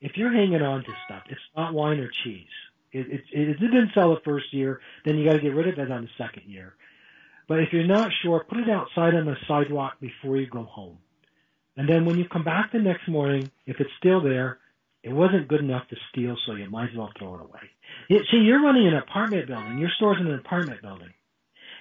if 0.00 0.16
you're 0.16 0.32
hanging 0.32 0.62
on 0.62 0.84
to 0.84 0.92
stuff, 1.06 1.22
it's 1.28 1.40
not 1.56 1.72
wine 1.74 1.98
or 1.98 2.10
cheese. 2.22 2.46
It, 2.92 3.06
it, 3.10 3.24
it, 3.32 3.48
it 3.48 3.58
didn't 3.58 3.90
sell 3.94 4.14
the 4.14 4.20
first 4.20 4.52
year, 4.52 4.80
then 5.04 5.16
you 5.16 5.24
got 5.24 5.32
to 5.32 5.40
get 5.40 5.54
rid 5.54 5.66
of 5.66 5.78
it 5.78 5.90
on 5.90 6.02
the 6.02 6.10
second 6.24 6.44
year. 6.46 6.74
But 7.46 7.60
if 7.60 7.72
you're 7.72 7.86
not 7.86 8.10
sure, 8.22 8.44
put 8.48 8.58
it 8.58 8.70
outside 8.70 9.14
on 9.14 9.26
the 9.26 9.36
sidewalk 9.46 10.00
before 10.00 10.36
you 10.36 10.46
go 10.46 10.64
home. 10.64 10.98
And 11.76 11.88
then 11.88 12.04
when 12.04 12.18
you 12.18 12.24
come 12.28 12.44
back 12.44 12.72
the 12.72 12.78
next 12.78 13.08
morning, 13.08 13.50
if 13.66 13.80
it's 13.80 13.90
still 13.98 14.22
there, 14.22 14.58
it 15.02 15.12
wasn't 15.12 15.48
good 15.48 15.60
enough 15.60 15.86
to 15.88 15.96
steal, 16.10 16.36
so 16.46 16.54
you 16.54 16.70
might 16.70 16.90
as 16.90 16.96
well 16.96 17.12
throw 17.18 17.34
it 17.34 17.40
away. 17.42 18.22
See, 18.30 18.38
you're 18.38 18.62
running 18.62 18.86
an 18.86 18.94
apartment 18.94 19.46
building. 19.48 19.78
Your 19.78 19.90
store's 19.96 20.18
in 20.20 20.28
an 20.28 20.38
apartment 20.38 20.80
building. 20.80 21.12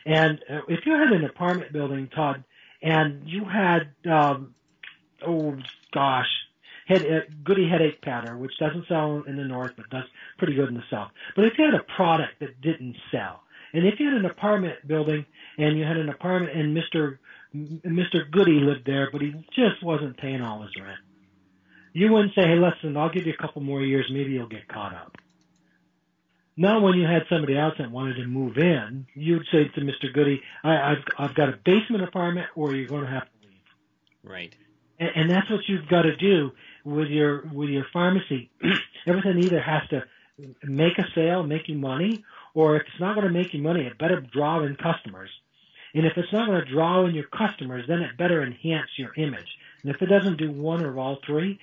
And 0.05 0.39
uh, 0.49 0.61
if 0.67 0.81
you 0.85 0.93
had 0.93 1.13
an 1.13 1.23
apartment 1.23 1.71
building, 1.71 2.09
Todd, 2.13 2.43
and 2.81 3.21
you 3.25 3.45
had 3.45 3.93
um, 4.11 4.53
oh 5.25 5.55
gosh, 5.93 6.27
head, 6.87 7.01
uh, 7.01 7.31
Goody 7.43 7.69
headache 7.69 8.01
powder, 8.01 8.37
which 8.37 8.57
doesn't 8.59 8.87
sell 8.87 9.23
in 9.27 9.37
the 9.37 9.43
north 9.43 9.71
but 9.77 9.89
does 9.89 10.03
pretty 10.37 10.55
good 10.55 10.69
in 10.69 10.75
the 10.75 10.83
south. 10.91 11.11
But 11.35 11.45
if 11.45 11.53
you 11.57 11.65
had 11.65 11.75
a 11.75 11.83
product 11.95 12.39
that 12.39 12.61
didn't 12.61 12.95
sell, 13.11 13.41
and 13.73 13.87
if 13.87 13.99
you 13.99 14.07
had 14.07 14.17
an 14.17 14.25
apartment 14.25 14.87
building 14.87 15.25
and 15.57 15.77
you 15.77 15.83
had 15.83 15.97
an 15.97 16.09
apartment 16.09 16.55
and 16.57 16.75
Mr. 16.75 17.17
Mr. 17.55 18.29
Goody 18.31 18.59
lived 18.59 18.85
there, 18.85 19.09
but 19.11 19.21
he 19.21 19.31
just 19.55 19.83
wasn't 19.83 20.17
paying 20.17 20.41
all 20.41 20.63
his 20.63 20.71
rent, 20.75 20.97
you 21.93 22.11
wouldn't 22.11 22.33
say, 22.33 22.41
"Hey, 22.41 22.55
listen, 22.55 22.97
I'll 22.97 23.11
give 23.11 23.27
you 23.27 23.33
a 23.33 23.41
couple 23.41 23.61
more 23.61 23.81
years, 23.81 24.07
maybe 24.11 24.31
you'll 24.31 24.47
get 24.47 24.67
caught 24.67 24.93
up." 24.93 25.17
Not 26.55 26.81
when 26.81 26.95
you 26.95 27.05
had 27.05 27.23
somebody 27.29 27.57
else 27.57 27.75
that 27.79 27.91
wanted 27.91 28.15
to 28.17 28.25
move 28.25 28.57
in, 28.57 29.07
you'd 29.15 29.45
say 29.51 29.67
to 29.67 29.81
Mr. 29.81 30.11
Goody, 30.13 30.41
I, 30.63 30.91
"I've 30.91 31.03
I've 31.17 31.35
got 31.35 31.49
a 31.49 31.57
basement 31.63 32.03
apartment, 32.03 32.47
or 32.55 32.73
you're 32.75 32.87
going 32.87 33.05
to 33.05 33.11
have 33.11 33.23
to 33.23 33.47
leave." 33.47 33.61
Right 34.23 34.55
and, 34.99 35.09
and 35.15 35.29
that's 35.29 35.49
what 35.49 35.61
you've 35.67 35.87
got 35.87 36.03
to 36.03 36.15
do 36.15 36.51
with 36.83 37.07
your 37.07 37.43
with 37.51 37.69
your 37.69 37.85
pharmacy. 37.91 38.49
Everything 39.07 39.39
either 39.43 39.61
has 39.61 39.87
to 39.89 40.03
make 40.63 40.97
a 40.97 41.05
sale, 41.13 41.43
make 41.43 41.67
you 41.67 41.77
money, 41.77 42.23
or 42.53 42.77
if 42.77 42.83
it's 42.83 42.99
not 42.99 43.15
going 43.15 43.27
to 43.27 43.33
make 43.33 43.53
you 43.53 43.61
money, 43.61 43.85
it 43.85 43.97
better 43.97 44.21
draw 44.21 44.63
in 44.63 44.75
customers. 44.75 45.29
And 45.93 46.05
if 46.05 46.13
it's 46.17 46.33
not 46.33 46.47
going 46.47 46.63
to 46.63 46.71
draw 46.71 47.05
in 47.05 47.13
your 47.13 47.27
customers, 47.27 47.85
then 47.87 48.01
it 48.01 48.17
better 48.17 48.43
enhance 48.43 48.89
your 48.97 49.13
image. 49.15 49.57
And 49.83 49.93
if 49.93 50.01
it 50.01 50.07
doesn't 50.07 50.37
do 50.37 50.51
one 50.51 50.83
or 50.83 50.97
all 50.97 51.19
three, 51.25 51.59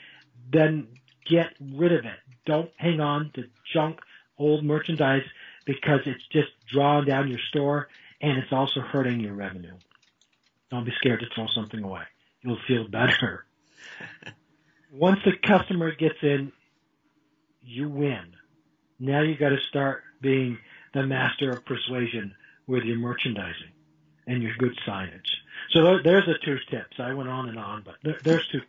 then 0.52 0.86
get 1.28 1.54
rid 1.60 1.92
of 1.92 2.04
it. 2.04 2.18
Don't 2.46 2.70
hang 2.76 3.00
on 3.00 3.30
to 3.34 3.44
junk, 3.72 3.98
old 4.38 4.64
merchandise 4.64 5.24
because 5.66 6.00
it's 6.06 6.26
just 6.32 6.48
drawing 6.72 7.06
down 7.06 7.28
your 7.28 7.40
store 7.48 7.88
and 8.20 8.38
it's 8.38 8.52
also 8.52 8.80
hurting 8.80 9.20
your 9.20 9.34
revenue. 9.34 9.74
Don't 10.70 10.84
be 10.84 10.92
scared 10.98 11.20
to 11.20 11.26
throw 11.34 11.46
something 11.54 11.82
away 11.82 12.02
you'll 12.42 12.58
feel 12.66 12.88
better. 12.88 13.44
Once 14.92 15.20
the 15.24 15.32
customer 15.46 15.94
gets 15.94 16.18
in, 16.22 16.52
you 17.62 17.88
win. 17.88 18.34
Now 18.98 19.22
you've 19.22 19.38
got 19.38 19.50
to 19.50 19.58
start 19.68 20.02
being 20.20 20.58
the 20.92 21.04
master 21.04 21.50
of 21.50 21.64
persuasion 21.64 22.34
with 22.66 22.84
your 22.84 22.98
merchandising 22.98 23.72
and 24.30 24.42
your 24.42 24.52
good 24.58 24.78
signage. 24.86 25.26
So 25.72 25.98
there's 26.02 26.26
the 26.26 26.34
two 26.44 26.58
tips. 26.70 26.96
I 26.98 27.12
went 27.14 27.28
on 27.28 27.48
and 27.48 27.58
on, 27.58 27.82
but 27.84 27.96
there, 28.02 28.18
there's 28.22 28.46
two. 28.48 28.62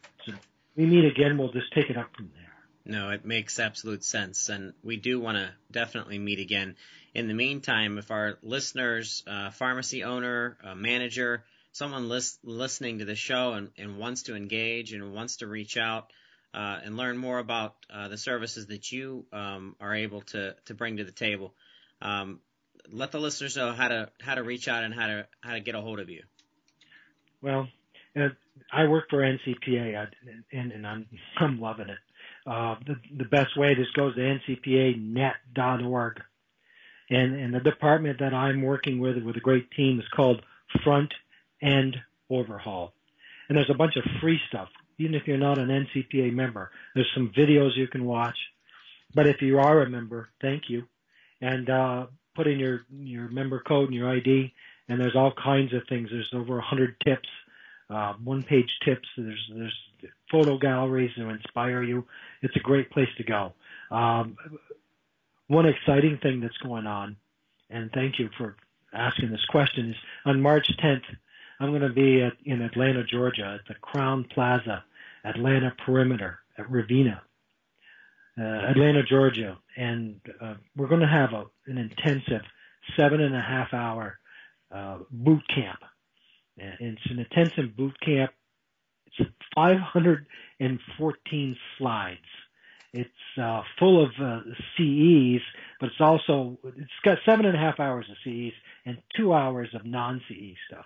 We 0.75 0.85
meet 0.85 1.05
again. 1.05 1.37
We'll 1.37 1.51
just 1.51 1.71
take 1.73 1.89
it 1.89 1.97
up 1.97 2.15
from 2.15 2.31
there. 2.35 2.53
No, 2.83 3.11
it 3.11 3.25
makes 3.25 3.59
absolute 3.59 4.03
sense, 4.03 4.49
and 4.49 4.73
we 4.83 4.97
do 4.97 5.19
want 5.19 5.37
to 5.37 5.51
definitely 5.71 6.17
meet 6.17 6.39
again. 6.39 6.75
In 7.13 7.27
the 7.27 7.33
meantime, 7.33 7.97
if 7.97 8.09
our 8.09 8.39
listeners, 8.41 9.23
uh, 9.27 9.51
pharmacy 9.51 10.03
owner, 10.03 10.57
uh, 10.63 10.73
manager, 10.73 11.43
someone 11.73 12.09
lis- 12.09 12.39
listening 12.43 12.99
to 12.99 13.05
the 13.05 13.15
show 13.15 13.53
and, 13.53 13.69
and, 13.77 13.97
wants 13.97 14.23
to 14.23 14.35
engage 14.35 14.93
and 14.93 15.13
wants 15.13 15.37
to 15.37 15.47
reach 15.47 15.77
out 15.77 16.11
uh, 16.53 16.79
and 16.83 16.97
learn 16.97 17.17
more 17.17 17.37
about 17.37 17.75
uh, 17.93 18.07
the 18.07 18.17
services 18.17 18.67
that 18.67 18.91
you 18.91 19.25
um, 19.31 19.75
are 19.79 19.93
able 19.93 20.21
to, 20.21 20.55
to 20.65 20.73
bring 20.73 20.97
to 20.97 21.03
the 21.03 21.11
table, 21.11 21.53
um, 22.01 22.39
let 22.91 23.11
the 23.11 23.19
listeners 23.19 23.55
know 23.55 23.71
how 23.73 23.87
to 23.87 24.09
how 24.21 24.35
to 24.35 24.43
reach 24.43 24.67
out 24.67 24.83
and 24.83 24.93
how 24.93 25.07
to 25.07 25.27
how 25.41 25.53
to 25.53 25.59
get 25.59 25.75
a 25.75 25.81
hold 25.81 25.99
of 25.99 26.09
you. 26.09 26.23
Well, 27.41 27.67
uh, 28.15 28.29
I 28.71 28.87
work 28.87 29.09
for 29.09 29.19
NCPA, 29.19 30.07
and, 30.51 30.71
and 30.71 30.87
I'm 30.87 31.07
I'm 31.39 31.59
loving 31.59 31.89
it. 31.89 31.97
uh, 32.45 32.75
the, 32.85 32.95
the 33.17 33.25
best 33.25 33.57
way 33.57 33.75
just 33.75 33.93
goes 33.93 34.15
to 34.15 34.21
ncpanet.org. 34.21 36.21
And, 37.09 37.35
and 37.35 37.53
the 37.53 37.59
department 37.59 38.19
that 38.19 38.33
I'm 38.33 38.61
working 38.61 38.99
with 38.99 39.17
with 39.21 39.35
a 39.35 39.41
great 39.41 39.69
team 39.71 39.99
is 39.99 40.05
called 40.15 40.41
Front 40.83 41.13
End 41.61 41.97
Overhaul. 42.29 42.93
And 43.49 43.57
there's 43.57 43.69
a 43.69 43.77
bunch 43.77 43.97
of 43.97 44.03
free 44.21 44.39
stuff, 44.47 44.69
even 44.97 45.15
if 45.15 45.27
you're 45.27 45.37
not 45.37 45.57
an 45.57 45.67
NCPA 45.67 46.31
member. 46.33 46.71
There's 46.95 47.11
some 47.13 47.33
videos 47.37 47.75
you 47.75 47.87
can 47.87 48.05
watch. 48.05 48.37
But 49.13 49.27
if 49.27 49.41
you 49.41 49.59
are 49.59 49.81
a 49.81 49.89
member, 49.89 50.29
thank 50.41 50.69
you. 50.69 50.83
And 51.41 51.69
uh, 51.69 52.05
put 52.35 52.47
in 52.47 52.59
your, 52.59 52.85
your 52.91 53.27
member 53.29 53.59
code 53.59 53.87
and 53.87 53.95
your 53.95 54.09
ID, 54.09 54.53
and 54.87 54.99
there's 54.99 55.15
all 55.15 55.31
kinds 55.31 55.73
of 55.73 55.83
things. 55.87 56.09
There's 56.11 56.31
over 56.33 56.55
100 56.55 56.95
tips, 57.05 57.29
uh, 57.89 58.13
one-page 58.23 58.79
tips. 58.83 59.07
There's, 59.17 59.51
there's 59.53 59.77
photo 60.29 60.57
galleries 60.57 61.13
to 61.15 61.29
inspire 61.29 61.83
you. 61.83 62.05
It's 62.41 62.55
a 62.55 62.59
great 62.59 62.89
place 62.89 63.09
to 63.17 63.23
go. 63.23 63.53
Um, 63.89 64.37
one 65.47 65.65
exciting 65.65 66.17
thing 66.17 66.39
that's 66.39 66.57
going 66.57 66.87
on, 66.87 67.17
and 67.69 67.91
thank 67.91 68.19
you 68.19 68.29
for 68.37 68.55
asking 68.93 69.31
this 69.31 69.45
question, 69.45 69.91
is 69.91 69.97
on 70.25 70.41
March 70.41 70.71
10th, 70.81 71.03
I'm 71.59 71.69
going 71.69 71.81
to 71.81 71.89
be 71.89 72.21
at, 72.23 72.33
in 72.45 72.61
Atlanta, 72.61 73.03
Georgia, 73.03 73.59
at 73.59 73.67
the 73.67 73.75
Crowne 73.79 74.29
Plaza, 74.29 74.83
Atlanta 75.23 75.73
Perimeter 75.85 76.39
at 76.57 76.69
Ravinia, 76.69 77.21
uh, 77.21 77.30
Atlanta, 78.37 79.03
Georgia, 79.03 79.57
and 79.75 80.19
uh, 80.39 80.55
we're 80.75 80.87
going 80.87 81.01
to 81.01 81.07
have 81.07 81.33
a, 81.33 81.45
an 81.67 81.77
intensive 81.77 82.41
seven 82.97 83.21
and 83.21 83.35
a 83.35 83.41
half 83.41 83.73
hour 83.73 84.17
uh, 84.73 84.99
boot 85.11 85.43
camp. 85.53 85.79
And 86.57 86.75
it's 86.79 87.05
an 87.09 87.19
intensive 87.19 87.75
boot 87.75 87.99
camp. 88.01 88.31
It's 89.07 89.29
514 89.55 91.57
slides. 91.77 92.19
It's 92.93 93.09
uh, 93.41 93.61
full 93.79 94.03
of 94.03 94.11
uh, 94.21 94.41
CEs, 94.77 95.41
but 95.79 95.87
it's 95.87 96.01
also 96.01 96.57
it's 96.63 96.91
got 97.03 97.17
seven 97.25 97.45
and 97.45 97.55
a 97.55 97.59
half 97.59 97.79
hours 97.79 98.05
of 98.09 98.17
CEs 98.23 98.53
and 98.85 98.97
two 99.15 99.33
hours 99.33 99.69
of 99.73 99.85
non-CE 99.85 100.55
stuff. 100.67 100.85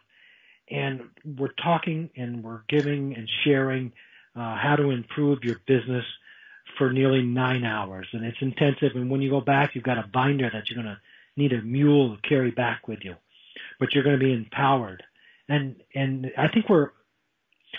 And 0.69 1.01
we're 1.37 1.53
talking 1.63 2.09
and 2.15 2.43
we're 2.43 2.61
giving 2.69 3.15
and 3.15 3.29
sharing 3.43 3.91
uh, 4.35 4.55
how 4.55 4.75
to 4.75 4.91
improve 4.91 5.43
your 5.43 5.59
business 5.65 6.05
for 6.77 6.91
nearly 6.91 7.21
nine 7.21 7.63
hours, 7.63 8.07
and 8.13 8.23
it's 8.25 8.41
intensive. 8.41 8.91
And 8.95 9.09
when 9.09 9.21
you 9.21 9.29
go 9.29 9.41
back, 9.41 9.75
you've 9.75 9.83
got 9.83 9.97
a 9.97 10.07
binder 10.07 10.49
that 10.51 10.69
you're 10.69 10.81
going 10.81 10.95
to 10.95 11.01
need 11.35 11.53
a 11.53 11.61
mule 11.61 12.15
to 12.15 12.27
carry 12.27 12.51
back 12.51 12.87
with 12.87 12.99
you, 13.03 13.15
but 13.79 13.93
you're 13.93 14.03
going 14.03 14.19
to 14.19 14.25
be 14.25 14.33
empowered. 14.33 15.03
And 15.47 15.75
and 15.93 16.31
I 16.37 16.47
think 16.47 16.69
we're 16.69 16.91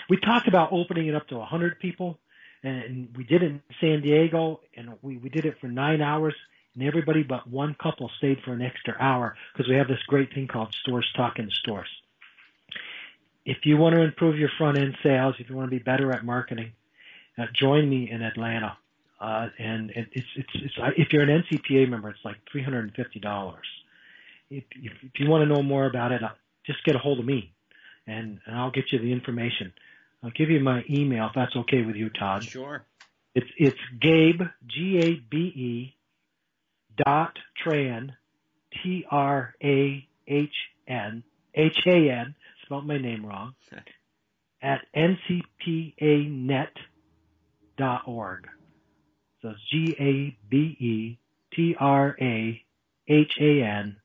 we 0.09 0.17
talked 0.17 0.47
about 0.47 0.71
opening 0.71 1.07
it 1.07 1.15
up 1.15 1.27
to 1.29 1.37
100 1.37 1.79
people 1.79 2.19
and 2.63 3.09
we 3.15 3.23
did 3.23 3.43
it 3.43 3.47
in 3.47 3.61
San 3.79 4.01
Diego, 4.01 4.61
and 4.75 4.93
we 5.01 5.17
we 5.17 5.29
did 5.29 5.45
it 5.45 5.57
for 5.61 5.67
nine 5.67 6.01
hours, 6.01 6.35
and 6.73 6.83
everybody 6.83 7.23
but 7.23 7.47
one 7.47 7.75
couple 7.81 8.09
stayed 8.17 8.39
for 8.43 8.53
an 8.53 8.61
extra 8.61 8.95
hour 8.99 9.35
because 9.53 9.69
we 9.69 9.75
have 9.75 9.87
this 9.87 10.01
great 10.07 10.33
thing 10.33 10.47
called 10.47 10.73
Stores 10.81 11.07
Talk 11.15 11.39
in 11.39 11.49
Stores. 11.51 11.89
If 13.45 13.65
you 13.65 13.77
want 13.77 13.95
to 13.95 14.01
improve 14.01 14.37
your 14.37 14.49
front 14.57 14.77
end 14.77 14.97
sales, 15.03 15.35
if 15.39 15.49
you 15.49 15.55
want 15.55 15.69
to 15.69 15.77
be 15.77 15.83
better 15.83 16.11
at 16.11 16.25
marketing, 16.25 16.73
uh, 17.37 17.45
join 17.53 17.89
me 17.89 18.09
in 18.09 18.21
Atlanta. 18.21 18.77
Uh, 19.19 19.47
and 19.57 19.89
it, 19.91 20.07
it's, 20.11 20.27
it's, 20.35 20.49
it's, 20.53 20.73
if 20.97 21.07
you're 21.11 21.23
an 21.23 21.43
NCPA 21.43 21.89
member, 21.89 22.09
it's 22.09 22.19
like 22.23 22.37
$350. 22.53 23.55
If, 24.49 24.63
if, 24.75 24.93
if 25.03 25.19
you 25.19 25.29
want 25.29 25.41
to 25.47 25.53
know 25.53 25.63
more 25.63 25.85
about 25.85 26.11
it, 26.11 26.23
uh, 26.23 26.29
just 26.65 26.83
get 26.85 26.95
a 26.95 26.99
hold 26.99 27.19
of 27.19 27.25
me 27.25 27.53
and, 28.07 28.39
and 28.45 28.55
I'll 28.55 28.71
get 28.71 28.91
you 28.91 28.99
the 28.99 29.11
information. 29.11 29.73
I'll 30.23 30.31
give 30.31 30.49
you 30.49 30.59
my 30.59 30.83
email 30.89 31.27
if 31.27 31.33
that's 31.35 31.55
okay 31.55 31.81
with 31.83 31.95
you, 31.95 32.09
Todd. 32.09 32.43
Sure. 32.43 32.83
It's 33.35 33.47
it's 33.57 33.77
Gabe 34.01 34.41
G 34.65 34.97
A 34.99 35.15
B 35.29 35.37
E 35.37 35.95
dot 37.05 37.37
Trahan 37.63 38.11
T 38.81 39.05
R 39.11 39.53
A 39.63 40.07
H 40.27 40.55
N 40.87 41.23
H 41.53 41.77
A 41.85 42.09
N 42.09 42.35
spelled 42.63 42.87
my 42.87 42.97
name 42.97 43.25
wrong 43.25 43.53
at 44.61 44.81
ncpanet 44.95 46.69
dot 47.77 48.01
org. 48.07 48.47
So 49.41 49.49
it's 49.49 49.59
G 49.71 49.95
A 49.99 50.37
B 50.49 50.57
E 50.79 51.19
T 51.53 51.75
R 51.79 52.15
A 52.19 52.61
H 53.07 53.31
A 53.39 53.63
N 53.63 53.97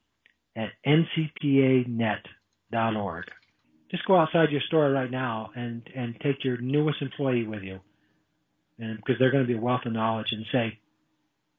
at 0.56 0.70
ncpanet 0.86 2.20
dot 2.70 2.96
org 2.96 3.24
just 3.92 4.06
go 4.06 4.16
outside 4.16 4.50
your 4.50 4.62
store 4.62 4.90
right 4.90 5.10
now 5.10 5.50
and 5.54 5.82
and 5.94 6.18
take 6.20 6.42
your 6.44 6.56
newest 6.56 7.00
employee 7.02 7.46
with 7.46 7.62
you, 7.62 7.78
and 8.78 8.96
because 8.96 9.16
they're 9.18 9.30
going 9.30 9.44
to 9.44 9.48
be 9.48 9.56
a 9.56 9.60
wealth 9.60 9.82
of 9.84 9.92
knowledge, 9.92 10.32
and 10.32 10.46
say, 10.50 10.78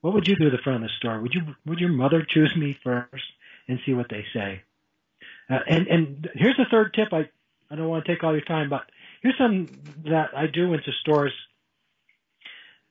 what 0.02 0.14
would 0.16 0.28
you 0.28 0.36
do 0.36 0.48
at 0.48 0.52
the 0.52 0.58
front 0.64 0.84
of 0.84 0.90
the 0.90 0.94
store? 0.98 1.22
Would 1.22 1.34
you 1.34 1.42
would 1.66 1.80
your 1.80 1.92
mother 1.92 2.26
choose 2.28 2.54
me 2.58 2.78
first, 2.84 3.24
and 3.68 3.80
see 3.86 3.94
what 3.94 4.08
they 4.10 4.26
say? 4.34 4.64
Uh, 5.50 5.60
and 5.68 5.88
and 5.88 6.30
here's 6.34 6.58
the 6.58 6.66
third 6.72 6.94
tip. 6.96 7.14
I 7.14 7.30
I 7.70 7.76
don't 7.76 7.88
want 7.88 8.04
to 8.06 8.12
take 8.12 8.24
all 8.24 8.34
your 8.34 8.42
time, 8.42 8.70
but 8.70 8.82
here's 9.22 9.38
something 9.38 9.70
that 10.06 10.32
I 10.36 10.48
do 10.48 10.74
into 10.74 10.92
stores 11.02 11.34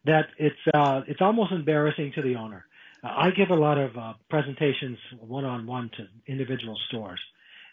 that 0.04 0.26
it's 0.38 0.56
uh, 0.74 1.02
it's 1.06 1.20
almost 1.20 1.52
embarrassing 1.52 2.12
to 2.14 2.22
the 2.22 2.36
owner. 2.36 2.66
Uh, 3.02 3.08
I 3.08 3.30
give 3.30 3.50
a 3.50 3.56
lot 3.56 3.78
of 3.78 3.96
uh, 3.96 4.14
presentations 4.28 4.98
one 5.20 5.44
on 5.44 5.66
one 5.66 5.90
to 5.96 6.08
individual 6.26 6.78
stores 6.88 7.20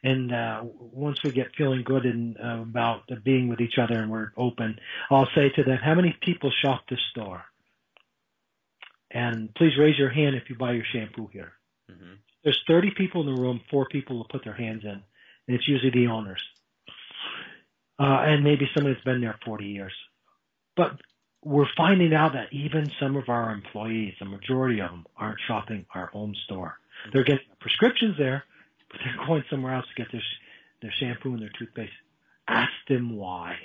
and 0.03 0.33
uh, 0.33 0.61
once 0.63 1.21
we 1.23 1.31
get 1.31 1.55
feeling 1.57 1.83
good 1.83 2.05
and 2.05 2.37
uh, 2.37 2.61
about 2.61 3.09
being 3.23 3.49
with 3.49 3.59
each 3.59 3.77
other 3.77 3.99
and 3.99 4.09
we're 4.09 4.31
open, 4.37 4.79
I'll 5.09 5.27
say 5.35 5.49
to 5.55 5.63
them, 5.63 5.77
"How 5.77 5.95
many 5.95 6.15
people 6.21 6.51
shop 6.63 6.83
this 6.89 7.01
store?" 7.11 7.43
And 9.11 9.53
please 9.55 9.77
raise 9.77 9.97
your 9.97 10.09
hand 10.09 10.35
if 10.35 10.49
you 10.49 10.55
buy 10.55 10.73
your 10.73 10.85
shampoo 10.85 11.29
here. 11.33 11.53
Mm-hmm. 11.91 12.13
There's 12.43 12.61
30 12.67 12.91
people 12.91 13.27
in 13.27 13.35
the 13.35 13.41
room, 13.41 13.59
four 13.69 13.87
people 13.87 14.17
will 14.17 14.27
put 14.29 14.43
their 14.43 14.53
hands 14.53 14.83
in, 14.83 14.91
and 14.91 15.03
it's 15.47 15.67
usually 15.67 15.91
the 15.91 16.07
owners, 16.07 16.41
uh, 17.99 18.21
and 18.23 18.43
maybe 18.43 18.69
somebody 18.73 18.93
that's 18.93 19.03
been 19.03 19.21
there 19.21 19.37
40 19.43 19.65
years. 19.65 19.93
But 20.77 21.01
we're 21.43 21.67
finding 21.77 22.13
out 22.13 22.33
that 22.33 22.51
even 22.51 22.91
some 22.99 23.15
of 23.15 23.29
our 23.29 23.51
employees, 23.51 24.13
the 24.19 24.25
majority 24.25 24.81
of 24.81 24.89
them, 24.91 25.05
aren't 25.17 25.39
shopping 25.47 25.85
our 25.95 26.07
home 26.07 26.35
store. 26.45 26.77
They're 27.13 27.23
getting 27.23 27.45
prescriptions 27.59 28.17
there, 28.17 28.43
but 28.91 28.99
they're 29.03 29.25
going 29.27 29.43
somewhere 29.49 29.73
else 29.75 29.85
to 29.87 30.01
get 30.01 30.11
their 30.11 30.21
their 30.81 30.93
shampoo 30.97 31.33
and 31.33 31.41
their 31.41 31.51
toothpaste. 31.57 31.91
Ask 32.47 32.71
them 32.87 33.15
why. 33.15 33.57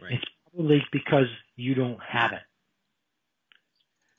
Right. 0.00 0.14
It's 0.14 0.24
probably 0.52 0.82
because 0.92 1.26
you 1.56 1.74
don't 1.74 2.00
have 2.02 2.32
it. 2.32 2.42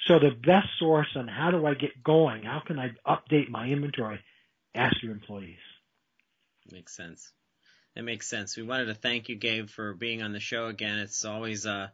So 0.08 0.18
the 0.18 0.32
best 0.32 0.68
source 0.80 1.10
on 1.16 1.28
how 1.28 1.52
do 1.52 1.66
I 1.66 1.76
get 1.76 2.04
going, 2.04 2.44
how 2.44 2.62
can 2.66 2.80
I 2.80 2.90
update 3.06 3.50
my 3.50 3.68
inventory, 3.68 4.20
ask 4.74 4.96
your 5.04 5.12
employees. 5.12 5.60
Makes 6.72 6.96
sense. 6.96 7.32
That 7.96 8.04
makes 8.04 8.28
sense. 8.28 8.58
We 8.58 8.64
wanted 8.64 8.86
to 8.86 8.96
thank 8.96 9.30
you, 9.30 9.36
Gabe, 9.36 9.70
for 9.70 9.94
being 9.94 10.24
on 10.24 10.34
the 10.34 10.40
show 10.40 10.68
again. 10.68 10.98
It's 11.00 11.26
always 11.26 11.66
uh, 11.66 11.90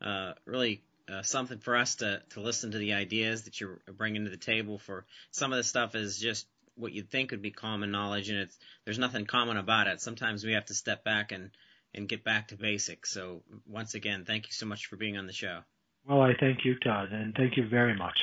uh, 0.00 0.32
really 0.44 0.82
uh, 1.08 1.22
something 1.22 1.58
for 1.58 1.76
us 1.76 1.96
to, 1.96 2.22
to 2.30 2.40
listen 2.40 2.72
to 2.72 2.78
the 2.78 2.94
ideas 2.94 3.44
that 3.44 3.60
you're 3.60 3.80
bringing 3.96 4.24
to 4.24 4.30
the 4.30 4.36
table. 4.36 4.78
For 4.78 5.04
some 5.30 5.52
of 5.52 5.56
the 5.56 5.64
stuff 5.64 5.94
is 5.94 6.18
just 6.18 6.46
what 6.76 6.92
you'd 6.92 7.10
think 7.10 7.30
would 7.30 7.42
be 7.42 7.50
common 7.50 7.90
knowledge, 7.90 8.30
and 8.30 8.38
it's 8.38 8.58
there's 8.84 8.98
nothing 8.98 9.26
common 9.26 9.56
about 9.56 9.86
it. 9.86 10.00
Sometimes 10.00 10.44
we 10.44 10.52
have 10.52 10.66
to 10.66 10.74
step 10.74 11.04
back 11.04 11.32
and 11.32 11.50
and 11.94 12.08
get 12.08 12.24
back 12.24 12.48
to 12.48 12.56
basics. 12.56 13.10
So 13.10 13.42
once 13.66 13.94
again, 13.94 14.24
thank 14.26 14.46
you 14.46 14.52
so 14.52 14.66
much 14.66 14.86
for 14.86 14.96
being 14.96 15.16
on 15.16 15.26
the 15.26 15.32
show. 15.32 15.60
Well, 16.06 16.20
I 16.20 16.34
thank 16.38 16.64
you, 16.64 16.78
Todd, 16.78 17.12
and 17.12 17.34
thank 17.34 17.56
you 17.56 17.68
very 17.68 17.94
much. 17.94 18.18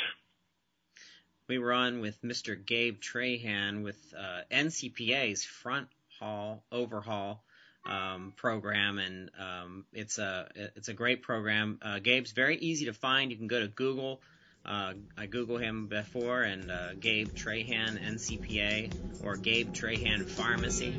We 1.47 1.59
were 1.59 1.73
on 1.73 2.01
with 2.01 2.19
Mr. 2.23 2.55
Gabe 2.63 2.99
Trahan 2.99 3.83
with 3.83 3.97
uh, 4.17 4.41
NCPA's 4.51 5.43
Front 5.43 5.89
Hall 6.19 6.63
Overhaul 6.71 7.43
um, 7.85 8.33
program, 8.35 8.99
and 8.99 9.31
um, 9.39 9.85
it's 9.93 10.17
a 10.17 10.47
it's 10.75 10.87
a 10.87 10.93
great 10.93 11.21
program. 11.21 11.79
Uh, 11.81 11.99
Gabe's 11.99 12.31
very 12.31 12.57
easy 12.57 12.85
to 12.85 12.93
find. 12.93 13.31
You 13.31 13.37
can 13.37 13.47
go 13.47 13.59
to 13.59 13.67
Google 13.67 14.21
uh, 14.65 14.93
I 15.15 15.27
Google 15.27 15.57
him 15.57 15.87
before, 15.87 16.41
and 16.41 16.71
uh, 16.71 16.93
Gabe 16.95 17.29
Trahan 17.29 18.01
NCPA 18.03 19.23
or 19.23 19.35
Gabe 19.35 19.71
Trahan 19.71 20.25
Pharmacy. 20.25 20.95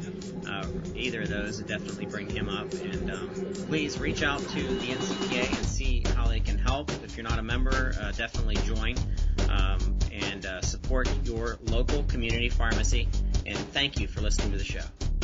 Uh, 0.48 0.66
either 0.94 1.22
of 1.22 1.28
those 1.28 1.58
would 1.58 1.66
definitely 1.66 2.06
bring 2.06 2.30
him 2.30 2.48
up. 2.48 2.72
And 2.72 3.10
um, 3.10 3.28
please 3.66 3.98
reach 3.98 4.22
out 4.22 4.40
to 4.40 4.62
the 4.62 4.86
NCPA 4.86 5.56
and 5.56 5.66
see 5.66 6.04
how 6.14 6.28
they 6.28 6.40
can 6.40 6.58
help. 6.58 6.90
If 7.04 7.16
you're 7.16 7.28
not 7.28 7.40
a 7.40 7.42
member, 7.42 7.92
uh, 8.00 8.12
definitely 8.12 8.56
join 8.56 8.96
um, 9.50 9.98
and 10.12 10.46
uh, 10.46 10.60
support 10.60 11.08
your 11.24 11.58
local 11.64 12.04
community 12.04 12.48
pharmacy. 12.48 13.08
And 13.46 13.58
thank 13.58 13.98
you 13.98 14.06
for 14.06 14.20
listening 14.20 14.52
to 14.52 14.58
the 14.58 14.64
show. 14.64 15.15